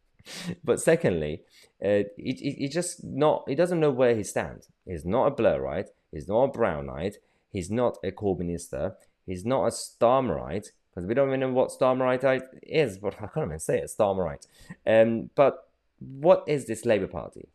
but 0.63 0.79
secondly, 0.79 1.41
uh, 1.83 2.03
he, 2.17 2.55
he, 2.57 2.69
just 2.69 3.03
not, 3.03 3.43
he 3.47 3.55
doesn't 3.55 3.79
know 3.79 3.91
where 3.91 4.15
he 4.15 4.23
stands. 4.23 4.69
He's 4.85 5.05
not 5.05 5.27
a 5.27 5.35
Blairite, 5.35 5.89
he's 6.11 6.27
not 6.27 6.43
a 6.43 6.57
Brownite, 6.57 7.15
he's 7.51 7.69
not 7.69 7.97
a 8.03 8.11
Corbynista, 8.11 8.93
he's 9.25 9.45
not 9.45 9.65
a 9.65 9.71
Starmerite, 9.71 10.67
because 10.97 11.07
we 11.07 11.13
don't 11.13 11.27
even 11.27 11.41
know 11.41 11.51
what 11.51 11.69
Starmerite 11.69 12.41
is, 12.63 12.97
but 12.97 13.13
I 13.21 13.27
can't 13.27 13.45
even 13.45 13.59
say 13.59 13.77
it, 13.77 13.91
Starmerite. 13.95 14.47
Um, 14.87 15.29
but 15.35 15.69
what 15.99 16.43
is 16.47 16.65
this 16.65 16.85
Labour 16.85 17.05
Party? 17.05 17.49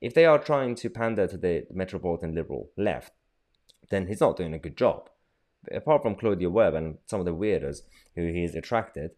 If 0.00 0.14
they 0.14 0.24
are 0.24 0.38
trying 0.38 0.76
to 0.76 0.88
pander 0.88 1.26
to 1.26 1.36
the 1.36 1.66
Metropolitan 1.70 2.34
Liberal 2.34 2.70
left, 2.74 3.12
then 3.90 4.06
he's 4.06 4.22
not 4.22 4.38
doing 4.38 4.54
a 4.54 4.58
good 4.58 4.78
job. 4.78 5.10
Apart 5.70 6.00
from 6.00 6.14
Claudia 6.14 6.48
Webbe 6.48 6.74
and 6.74 6.96
some 7.04 7.20
of 7.20 7.26
the 7.26 7.34
weirdos 7.34 7.82
who 8.14 8.32
he's 8.32 8.54
attracted, 8.54 9.10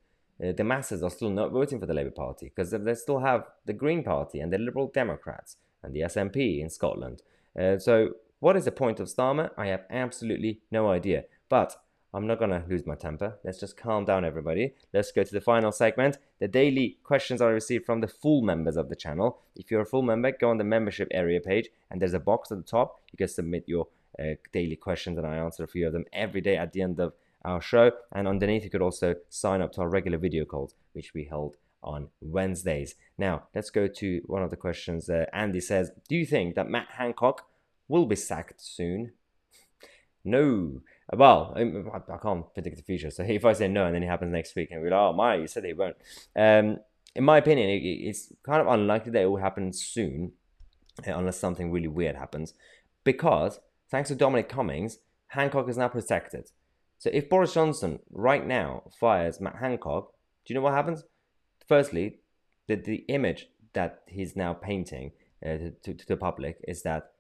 uh, 0.45 0.51
the 0.51 0.65
masses 0.65 1.05
are 1.05 1.11
still 1.11 1.31
not 1.31 1.53
voting 1.53 1.79
for 1.79 1.87
the 1.87 1.95
Labour 1.95 2.11
Party 2.11 2.47
because 2.53 2.73
they 2.73 2.95
still 2.95 3.21
have 3.21 3.45
the 3.65 3.73
Green 3.73 4.03
Party 4.03 4.41
and 4.41 4.53
the 4.53 4.59
Liberal 4.59 4.91
Democrats 4.93 5.57
and 5.85 5.95
the 5.95 6.01
SNP 6.01 6.61
in 6.61 6.69
Scotland. 6.69 7.23
Uh, 7.57 7.79
so, 7.79 8.15
what 8.41 8.57
is 8.57 8.65
the 8.65 8.73
point 8.73 8.99
of 8.99 9.07
Starmer? 9.07 9.51
I 9.57 9.67
have 9.67 9.85
absolutely 9.89 10.63
no 10.73 10.91
idea. 10.91 11.27
But 11.49 11.77
I'm 12.15 12.27
not 12.27 12.39
going 12.39 12.51
to 12.51 12.65
lose 12.69 12.87
my 12.87 12.95
temper. 12.95 13.39
Let's 13.45 13.61
just 13.61 13.77
calm 13.77 14.07
down, 14.07 14.25
everybody. 14.25 14.75
Let's 14.95 15.13
go 15.13 15.23
to 15.23 15.33
the 15.33 15.41
final 15.41 15.73
segment 15.73 16.17
the 16.39 16.49
daily 16.49 16.99
questions 17.03 17.43
I 17.43 17.49
receive 17.49 17.85
from 17.85 18.01
the 18.01 18.09
full 18.09 18.43
members 18.43 18.77
of 18.77 18.89
the 18.89 18.97
channel. 18.97 19.41
If 19.57 19.71
you're 19.71 19.83
a 19.83 19.87
full 19.87 20.03
member, 20.03 20.33
go 20.33 20.51
on 20.51 20.59
the 20.59 20.65
membership 20.65 21.09
area 21.11 21.41
page, 21.41 21.69
and 21.91 22.01
there's 22.01 22.15
a 22.15 22.21
box 22.21 22.51
at 22.51 22.59
the 22.59 22.65
top. 22.65 23.01
You 23.13 23.19
can 23.19 23.29
submit 23.29 23.65
your 23.67 23.89
uh, 24.19 24.35
daily 24.53 24.77
questions, 24.77 25.19
and 25.19 25.27
I 25.27 25.37
answer 25.37 25.65
a 25.65 25.69
few 25.69 25.87
of 25.87 25.93
them 25.93 26.05
every 26.13 26.41
day 26.41 26.57
at 26.57 26.73
the 26.73 26.83
end 26.83 26.99
of 26.99 27.13
our 27.45 27.61
show. 27.61 27.93
And 28.13 28.27
underneath, 28.27 28.65
you 28.65 28.71
could 28.71 28.83
also 28.83 29.17
sign 29.29 29.61
up 29.61 29.73
to 29.73 29.83
our 29.83 29.89
regular 29.89 30.19
video 30.19 30.45
calls, 30.45 30.75
which 30.93 31.13
we 31.13 31.25
hold 31.25 31.57
on 31.83 32.09
Wednesdays. 32.21 32.95
Now, 33.17 33.45
let's 33.55 33.71
go 33.71 33.87
to 33.87 34.23
one 34.27 34.43
of 34.43 34.51
the 34.51 34.57
questions. 34.57 35.11
Uh, 35.11 35.27
Andy 35.33 35.61
says 35.61 35.93
Do 36.09 36.17
you 36.17 36.27
think 36.27 36.55
that 36.55 36.71
Matt 36.71 36.89
Hancock 36.97 37.47
will 37.87 38.07
be 38.07 38.17
sacked 38.17 38.61
soon? 38.61 39.13
no. 40.25 40.83
Well, 41.13 41.55
I, 41.57 42.17
can't 42.19 42.53
predict 42.53 42.77
the 42.77 42.83
future. 42.83 43.11
So 43.11 43.23
if 43.29 43.45
I 43.45 43.53
say 43.55 43.69
no 43.69 43.87
and 43.87 43.95
then 43.95 44.03
it 44.03 44.09
happens 44.09 44.33
next 44.33 44.55
week 44.55 44.69
and 44.71 44.83
we're 44.83 44.91
like, 44.91 44.99
oh, 44.99 45.13
my, 45.13 45.37
you 45.37 45.47
said 45.47 45.65
it 45.65 45.77
won't. 45.77 45.97
Um, 46.37 46.79
in 47.15 47.25
my 47.25 47.39
opinion, 47.39 47.71
it, 47.71 47.83
it's 47.83 48.33
kind 48.45 48.61
of 48.61 48.67
unlikely 48.67 49.13
that 49.13 49.23
it 49.23 49.27
will 49.27 49.39
happen 49.39 49.73
soon 49.73 50.33
uh, 51.07 51.13
unless 51.17 51.39
something 51.39 51.71
really 51.73 51.89
weird 51.89 52.17
happens. 52.17 52.55
Because 53.05 53.61
thanks 53.91 54.09
to 54.09 54.15
Dominic 54.15 54.49
Cummings, 54.49 54.99
Hancock 55.29 55.69
is 55.69 55.79
now 55.79 55.89
protected. 55.89 56.51
So 56.99 57.11
if 57.13 57.29
Boris 57.29 57.55
Johnson 57.55 58.01
right 58.11 58.47
now 58.47 58.83
fires 58.99 59.41
Matt 59.41 59.57
Hancock, 59.61 60.13
do 60.45 60.53
you 60.53 60.55
know 60.55 60.63
what 60.63 60.75
happens? 60.75 61.05
Firstly, 61.67 62.19
the, 62.67 62.77
the 62.77 63.05
image 63.09 63.49
that 63.73 64.03
he's 64.07 64.35
now 64.37 64.53
painting 64.53 65.13
uh, 65.45 65.57
to, 65.59 65.71
to, 65.71 65.95
to 65.95 66.07
the 66.07 66.17
public 66.17 66.59
is 66.67 66.83
that 66.83 67.13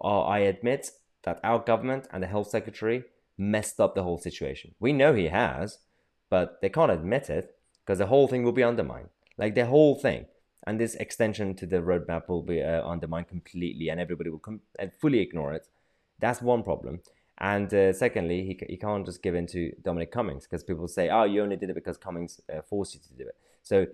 oh, 0.00 0.20
I 0.20 0.40
admit 0.40 0.90
that 1.24 1.40
our 1.44 1.58
government 1.58 2.08
and 2.12 2.22
the 2.22 2.26
health 2.26 2.48
secretary 2.48 3.04
messed 3.38 3.80
up 3.80 3.94
the 3.94 4.02
whole 4.02 4.18
situation. 4.18 4.74
We 4.80 4.92
know 4.92 5.14
he 5.14 5.28
has, 5.28 5.78
but 6.28 6.60
they 6.60 6.68
can't 6.68 6.90
admit 6.90 7.30
it 7.30 7.54
because 7.84 7.98
the 7.98 8.06
whole 8.06 8.28
thing 8.28 8.42
will 8.42 8.52
be 8.52 8.64
undermined. 8.64 9.08
Like 9.38 9.54
the 9.54 9.66
whole 9.66 9.94
thing. 9.94 10.26
And 10.66 10.78
this 10.78 10.96
extension 10.96 11.54
to 11.54 11.66
the 11.66 11.78
roadmap 11.78 12.28
will 12.28 12.42
be 12.42 12.60
uh, 12.62 12.82
undermined 12.82 13.28
completely 13.28 13.88
and 13.88 14.00
everybody 14.00 14.28
will 14.28 14.40
com- 14.40 14.60
and 14.78 14.92
fully 15.00 15.20
ignore 15.20 15.54
it. 15.54 15.66
That's 16.18 16.42
one 16.42 16.62
problem. 16.62 17.00
And 17.38 17.72
uh, 17.72 17.92
secondly, 17.92 18.44
he, 18.44 18.66
he 18.68 18.76
can't 18.76 19.06
just 19.06 19.22
give 19.22 19.36
in 19.36 19.46
to 19.48 19.72
Dominic 19.82 20.10
Cummings 20.10 20.44
because 20.44 20.64
people 20.64 20.88
say, 20.88 21.08
oh, 21.08 21.22
you 21.22 21.42
only 21.42 21.56
did 21.56 21.70
it 21.70 21.74
because 21.74 21.96
Cummings 21.96 22.40
uh, 22.52 22.62
forced 22.62 22.94
you 22.94 23.00
to 23.00 23.12
do 23.14 23.28
it. 23.28 23.36
So 23.62 23.86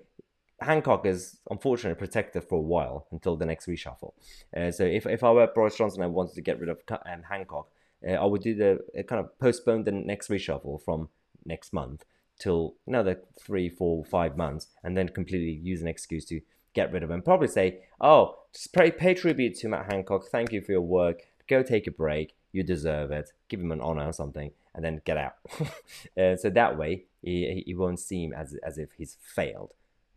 Hancock 0.61 1.05
is 1.05 1.39
unfortunately 1.51 1.99
protected 1.99 2.45
for 2.45 2.57
a 2.57 2.63
while 2.63 3.07
until 3.13 3.37
the 3.37 3.45
next 3.45 3.67
reshuffle. 3.67 4.15
Uh, 4.57 4.71
so 4.71 4.85
if, 4.85 5.07
if 5.07 5.23
I 5.23 5.31
were 5.31 5.47
Boris 5.47 5.77
Johnson 5.77 6.03
and 6.03 6.15
wanted 6.15 6.35
to 6.37 6.41
get 6.41 6.59
rid 6.59 6.71
of 6.71 6.79
um, 6.91 7.23
Hancock, 7.29 7.69
uh, 8.07 8.13
I 8.13 8.25
would 8.25 8.43
do 8.43 8.55
the 8.55 8.81
uh, 8.99 9.03
kind 9.03 9.21
of 9.25 9.39
postpone 9.39 9.85
the 9.85 9.93
next 9.93 10.29
reshuffle 10.29 10.83
from 10.83 11.09
next 11.45 11.73
month 11.73 12.05
till 12.39 12.75
another 12.87 13.21
three, 13.39 13.69
four, 13.69 14.05
five 14.05 14.37
months, 14.37 14.69
and 14.83 14.97
then 14.97 15.09
completely 15.09 15.53
use 15.53 15.81
an 15.81 15.89
excuse 15.89 16.25
to 16.27 16.41
get 16.75 16.93
rid 16.93 17.03
of 17.03 17.11
him. 17.11 17.23
Probably 17.23 17.49
say, 17.49 17.81
"Oh, 18.01 18.37
just 18.53 18.73
pay, 18.73 18.91
pay 18.91 19.15
tribute 19.15 19.57
to 19.57 19.69
Matt 19.69 19.91
Hancock. 19.91 20.27
Thank 20.27 20.53
you 20.53 20.61
for 20.61 20.73
your 20.73 20.81
work. 20.81 21.23
Go 21.49 21.63
take 21.63 21.87
a 21.87 21.91
break. 21.91 22.35
You 22.53 22.63
deserve 22.63 23.11
it. 23.11 23.31
Give 23.49 23.61
him 23.61 23.73
an 23.73 23.81
honor 23.81 24.07
or 24.07 24.13
something, 24.13 24.53
and 24.75 24.85
then 24.85 25.03
get 25.05 25.17
out. 25.17 25.35
uh, 26.19 26.37
so 26.37 26.51
that 26.51 26.79
way, 26.79 27.05
he, 27.23 27.65
he 27.67 27.75
won't 27.75 28.01
seem 28.01 28.33
as, 28.33 28.55
as 28.65 28.79
if 28.79 28.93
he's 28.93 29.17
failed. 29.21 29.73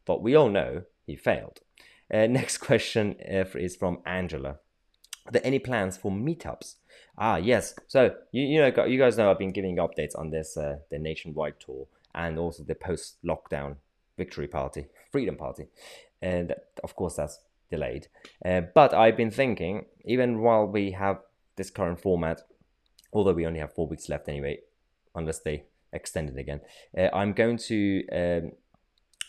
But 0.05 0.21
we 0.21 0.35
all 0.35 0.49
know 0.49 0.83
he 1.05 1.15
failed. 1.15 1.61
Uh, 2.13 2.27
next 2.29 2.59
question 2.59 3.15
uh, 3.21 3.45
is 3.57 3.75
from 3.75 3.99
Angela. 4.05 4.57
Are 5.25 5.31
there 5.31 5.41
any 5.45 5.59
plans 5.59 5.97
for 5.97 6.11
meetups? 6.11 6.75
Ah, 7.17 7.37
yes. 7.37 7.73
So 7.87 8.15
you, 8.31 8.43
you 8.43 8.59
know 8.59 8.85
you 8.85 8.99
guys 8.99 9.17
know 9.17 9.31
I've 9.31 9.39
been 9.39 9.51
giving 9.51 9.77
updates 9.77 10.17
on 10.17 10.29
this 10.29 10.57
uh, 10.57 10.77
the 10.91 10.99
nationwide 10.99 11.59
tour 11.59 11.87
and 12.13 12.37
also 12.37 12.63
the 12.63 12.75
post 12.75 13.17
lockdown 13.25 13.77
victory 14.17 14.47
party, 14.47 14.87
freedom 15.11 15.35
party, 15.35 15.67
and 16.21 16.53
of 16.83 16.95
course 16.95 17.15
that's 17.15 17.39
delayed. 17.69 18.07
Uh, 18.45 18.61
but 18.73 18.93
I've 18.93 19.17
been 19.17 19.31
thinking, 19.31 19.85
even 20.05 20.41
while 20.41 20.65
we 20.65 20.91
have 20.91 21.19
this 21.55 21.69
current 21.69 21.99
format, 21.99 22.41
although 23.13 23.33
we 23.33 23.45
only 23.45 23.59
have 23.59 23.73
four 23.73 23.87
weeks 23.87 24.09
left 24.09 24.29
anyway, 24.29 24.59
unless 25.15 25.39
they 25.39 25.63
extend 25.93 26.29
it 26.29 26.37
again, 26.37 26.61
uh, 26.97 27.09
I'm 27.13 27.33
going 27.33 27.57
to 27.57 28.07
um, 28.11 28.51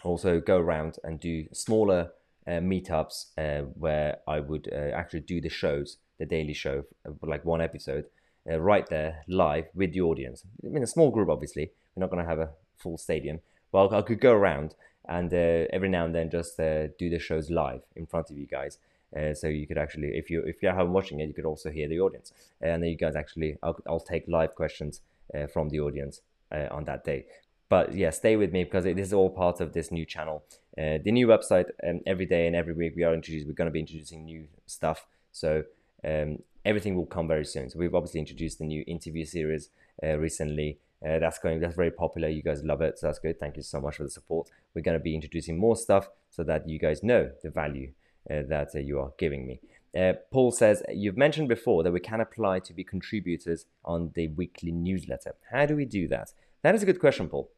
also 0.04 0.40
go 0.40 0.58
around 0.58 0.96
and 1.04 1.18
do 1.18 1.46
smaller 1.52 2.10
uh, 2.46 2.60
meetups 2.60 3.26
uh, 3.36 3.66
where 3.78 4.18
I 4.26 4.40
would 4.40 4.68
uh, 4.72 4.94
actually 4.94 5.20
do 5.20 5.40
the 5.40 5.48
shows, 5.48 5.98
the 6.18 6.26
daily 6.26 6.54
show, 6.54 6.84
like 7.22 7.44
one 7.44 7.60
episode, 7.60 8.06
uh, 8.50 8.58
right 8.58 8.86
there 8.88 9.24
live 9.28 9.66
with 9.74 9.92
the 9.92 10.00
audience. 10.00 10.44
In 10.62 10.82
a 10.82 10.86
small 10.86 11.10
group, 11.10 11.28
obviously, 11.28 11.70
we're 11.94 12.00
not 12.00 12.10
going 12.10 12.22
to 12.22 12.28
have 12.28 12.38
a 12.38 12.50
full 12.76 12.98
stadium. 12.98 13.40
Well, 13.72 13.94
I 13.94 14.02
could 14.02 14.20
go 14.20 14.32
around 14.32 14.74
and 15.08 15.32
uh, 15.32 15.66
every 15.72 15.88
now 15.88 16.04
and 16.04 16.14
then 16.14 16.30
just 16.30 16.58
uh, 16.60 16.88
do 16.98 17.08
the 17.08 17.18
shows 17.18 17.50
live 17.50 17.82
in 17.96 18.06
front 18.06 18.30
of 18.30 18.38
you 18.38 18.46
guys. 18.46 18.78
Uh, 19.16 19.32
so 19.32 19.48
you 19.48 19.66
could 19.66 19.78
actually, 19.78 20.08
if 20.08 20.28
you 20.28 20.42
if 20.42 20.62
you're 20.62 20.74
home 20.74 20.92
watching 20.92 21.20
it, 21.20 21.28
you 21.28 21.32
could 21.32 21.46
also 21.46 21.70
hear 21.70 21.88
the 21.88 21.98
audience, 21.98 22.32
and 22.60 22.82
then 22.82 22.90
you 22.90 22.96
guys 22.96 23.16
actually, 23.16 23.56
I'll, 23.62 23.78
I'll 23.88 24.00
take 24.00 24.28
live 24.28 24.54
questions 24.54 25.00
uh, 25.34 25.46
from 25.46 25.70
the 25.70 25.80
audience 25.80 26.20
uh, 26.52 26.66
on 26.70 26.84
that 26.84 27.04
day. 27.04 27.24
But 27.70 27.94
yeah, 27.94 28.10
stay 28.10 28.36
with 28.36 28.52
me 28.52 28.64
because 28.64 28.84
it 28.84 28.98
is 28.98 29.12
all 29.12 29.30
part 29.30 29.60
of 29.60 29.72
this 29.72 29.90
new 29.90 30.04
channel, 30.04 30.44
uh, 30.76 30.98
the 31.02 31.10
new 31.10 31.26
website. 31.26 31.70
Um, 31.86 32.00
every 32.06 32.26
day 32.26 32.46
and 32.46 32.54
every 32.54 32.74
week 32.74 32.94
we 32.96 33.04
are 33.04 33.14
introducing, 33.14 33.48
we're 33.48 33.54
going 33.54 33.66
to 33.66 33.72
be 33.72 33.80
introducing 33.80 34.24
new 34.24 34.46
stuff. 34.66 35.06
So 35.32 35.64
um, 36.04 36.38
everything 36.64 36.96
will 36.96 37.06
come 37.06 37.28
very 37.28 37.44
soon. 37.44 37.70
So 37.70 37.78
we've 37.78 37.94
obviously 37.94 38.20
introduced 38.20 38.58
the 38.58 38.64
new 38.64 38.84
interview 38.86 39.24
series 39.24 39.70
recently. 40.02 40.78
Uh, 41.04 41.18
that's 41.18 41.38
going 41.38 41.60
that's 41.60 41.76
very 41.76 41.90
popular. 41.90 42.28
You 42.28 42.42
guys 42.42 42.64
love 42.64 42.80
it. 42.80 42.98
So 42.98 43.06
that's 43.06 43.20
good. 43.20 43.38
Thank 43.38 43.56
you 43.56 43.62
so 43.62 43.80
much 43.80 43.96
for 43.96 44.02
the 44.02 44.10
support. 44.10 44.50
We're 44.74 44.82
going 44.82 44.98
to 44.98 45.02
be 45.02 45.14
introducing 45.14 45.58
more 45.58 45.76
stuff 45.76 46.08
so 46.30 46.42
that 46.44 46.68
you 46.68 46.78
guys 46.78 47.02
know 47.02 47.30
the 47.42 47.50
value 47.50 47.92
uh, 48.30 48.42
that 48.48 48.70
uh, 48.74 48.80
you 48.80 48.98
are 48.98 49.12
giving 49.18 49.46
me. 49.46 49.60
Uh, 49.96 50.12
paul 50.30 50.50
says 50.50 50.82
you've 50.90 51.16
mentioned 51.16 51.48
before 51.48 51.82
that 51.82 51.92
we 51.92 52.00
can 52.00 52.20
apply 52.20 52.58
to 52.58 52.74
be 52.74 52.84
contributors 52.84 53.64
on 53.84 54.10
the 54.14 54.28
weekly 54.28 54.72
newsletter. 54.72 55.34
How 55.50 55.66
do 55.66 55.76
we 55.76 55.84
do 55.84 56.08
that? 56.08 56.32
That 56.62 56.74
is 56.74 56.82
a 56.82 56.86
good 56.86 57.00
question 57.00 57.28
paul. 57.28 57.50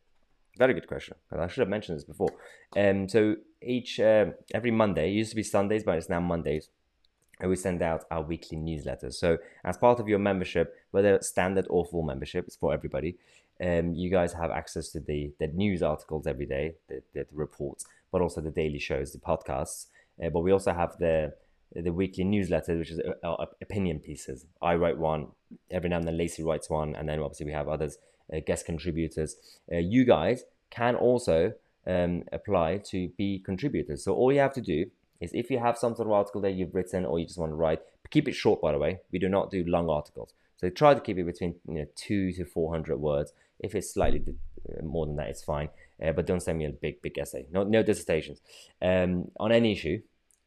Very 0.59 0.75
good 0.75 0.87
question 0.87 1.15
i 1.33 1.47
should 1.47 1.61
have 1.61 1.69
mentioned 1.69 1.97
this 1.97 2.05
before. 2.05 2.31
Um, 2.77 3.09
so 3.09 3.37
each 3.63 3.99
um, 4.01 4.35
every 4.55 4.71
monday 4.71 5.11
it 5.11 5.15
used 5.15 5.31
to 5.31 5.37
be 5.37 5.43
sundays 5.43 5.83
but 5.83 5.97
it's 5.97 6.09
now 6.09 6.21
mondays 6.21 6.69
we 7.49 7.57
send 7.57 7.83
out 7.83 8.05
our 8.11 8.23
weekly 8.23 8.59
newsletter. 8.59 9.11
So, 9.11 9.39
as 9.65 9.77
part 9.77 10.01
of 10.01 10.09
your 10.09 10.19
membership, 10.19 10.75
whether 10.91 11.21
standard 11.23 11.67
or 11.71 11.85
full 11.85 12.03
membership, 12.03 12.47
it's 12.47 12.57
for 12.57 12.73
everybody. 12.73 13.17
Um, 13.63 13.95
you 13.95 14.11
guys 14.11 14.33
have 14.33 14.51
access 14.51 14.91
to 14.93 15.01
the, 15.01 15.33
the 15.39 15.49
news 15.49 15.83
articles 15.83 16.27
every 16.27 16.47
day, 16.47 16.77
the, 16.89 17.03
the, 17.13 17.27
the 17.31 17.37
reports, 17.37 17.85
but 18.11 18.23
also 18.23 18.41
the 18.41 18.51
daily 18.51 18.79
shows, 18.79 19.13
the 19.13 19.19
podcasts. 19.19 19.87
Uh, 20.23 20.31
but 20.31 20.41
we 20.41 20.53
also 20.53 20.73
have 20.73 20.97
the 20.99 21.35
the 21.75 21.93
weekly 21.93 22.25
newsletter, 22.25 22.77
which 22.77 22.91
is 22.91 23.01
uh, 23.23 23.27
uh, 23.27 23.47
opinion 23.63 24.01
pieces. 24.01 24.45
I 24.61 24.75
write 24.75 24.99
one 24.99 25.29
every 25.71 25.89
now 25.89 25.99
and 25.99 26.07
then. 26.07 26.19
Lacey 26.19 26.43
writes 26.43 26.69
one, 26.69 26.97
and 26.97 27.09
then 27.09 27.21
obviously 27.21 27.47
we 27.47 27.53
have 27.53 27.69
others, 27.69 27.99
uh, 28.35 28.41
guest 28.45 28.67
contributors. 28.67 29.37
Uh, 29.73 29.77
you 29.77 30.05
guys 30.05 30.43
can 30.71 30.97
also 30.97 31.53
um, 31.87 32.25
apply 32.33 32.79
to 32.79 33.09
be 33.17 33.39
contributors. 33.39 34.05
So 34.05 34.15
all 34.15 34.33
you 34.33 34.41
have 34.41 34.55
to 34.55 34.61
do 34.61 34.87
is 35.21 35.31
if 35.35 35.51
you 35.51 35.59
have 35.59 35.79
some 35.79 35.95
sort 35.95 36.09
of 36.09 36.13
article 36.13 36.41
that 36.43 36.53
you've 36.53 36.75
written 36.75 37.05
or 37.05 37.19
you 37.19 37.27
just 37.27 37.39
want 37.39 37.53
to 37.53 37.57
write, 37.57 37.81
keep 38.11 38.29
it 38.29 38.33
short, 38.33 38.61
by 38.61 38.73
the 38.73 38.79
way. 38.79 39.01
We 39.13 39.19
do 39.19 39.29
not 39.29 39.51
do 39.51 39.65
long 39.67 39.89
articles. 39.89 40.33
So 40.57 40.69
try 40.69 40.95
to 40.95 41.01
keep 41.01 41.19
it 41.19 41.25
between 41.25 41.55
you 41.69 41.75
know 41.75 41.87
two 41.97 42.33
to 42.33 42.45
400 42.45 42.99
words. 42.99 43.33
If 43.59 43.75
it's 43.75 43.93
slightly 43.93 44.23
uh, 44.69 44.85
more 44.85 45.07
than 45.07 45.17
that, 45.17 45.29
it's 45.29 45.43
fine. 45.43 45.69
Uh, 46.03 46.13
but 46.13 46.27
don't 46.27 46.41
send 46.41 46.59
me 46.59 46.65
a 46.67 46.71
big, 46.71 47.03
big 47.03 47.19
essay. 47.19 47.47
No, 47.53 47.63
no 47.63 47.83
dissertations. 47.83 48.41
Um, 48.81 49.31
on 49.39 49.53
any 49.53 49.73
issue, 49.73 50.01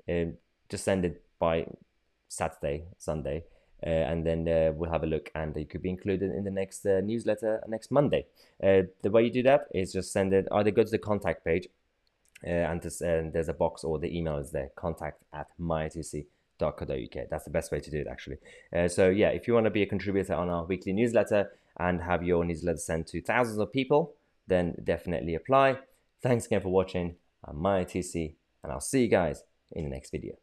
um, 0.09 0.33
just 0.69 0.83
send 0.83 1.05
it 1.05 1.23
by 1.39 1.67
Saturday, 2.27 2.86
Sunday, 2.97 3.43
uh, 3.86 3.89
and 3.89 4.25
then 4.25 4.47
uh, 4.47 4.71
we'll 4.73 4.89
have 4.89 5.03
a 5.03 5.07
look 5.07 5.29
and 5.36 5.55
it 5.57 5.69
could 5.69 5.81
be 5.81 5.89
included 5.89 6.31
in 6.31 6.43
the 6.43 6.51
next 6.51 6.86
uh, 6.86 7.01
newsletter 7.01 7.62
next 7.67 7.91
Monday. 7.91 8.25
Uh, 8.63 8.83
the 9.01 9.12
way 9.12 9.23
you 9.23 9.31
do 9.31 9.43
that 9.43 9.65
is 9.73 9.93
just 9.93 10.12
send 10.12 10.33
it, 10.33 10.47
either 10.51 10.71
go 10.71 10.83
to 10.83 10.89
the 10.89 10.97
contact 10.97 11.43
page 11.43 11.67
and, 12.49 12.82
this, 12.82 13.01
and 13.01 13.34
there's 13.34 13.49
a 13.49 13.53
box 13.53 13.84
or 13.84 13.99
the 13.99 14.15
email 14.15 14.38
is 14.38 14.51
there 14.51 14.69
contact 14.75 15.23
at 15.34 15.47
myitc.co.uk. 15.60 17.29
That's 17.29 17.45
the 17.45 17.49
best 17.51 17.71
way 17.71 17.79
to 17.79 17.91
do 17.91 17.97
it, 17.97 18.08
actually. 18.10 18.38
Uh, 18.75 18.88
so, 18.88 19.10
yeah, 19.10 19.29
if 19.29 19.47
you 19.47 19.53
want 19.53 19.65
to 19.65 19.71
be 19.71 19.84
a 19.84 19.88
contributor 19.88 20.34
on 20.34 20.49
our 20.49 20.65
weekly 20.65 20.93
newsletter 20.93 21.51
and 21.79 22.01
have 22.01 22.23
your 22.23 22.43
newsletter 22.43 22.77
sent 22.77 23.08
to 23.08 23.21
thousands 23.21 23.58
of 23.58 23.71
people, 23.71 24.15
then 24.47 24.75
definitely 24.84 25.36
apply. 25.36 25.77
Thanks 26.21 26.45
again 26.45 26.62
for 26.62 26.69
watching. 26.69 27.15
I'm 27.45 27.58
myitc, 27.58 28.36
and 28.63 28.71
I'll 28.71 28.79
see 28.79 29.01
you 29.01 29.10
guys 29.10 29.43
in 29.71 29.86
the 29.86 29.89
next 29.89 30.12
video. 30.12 30.42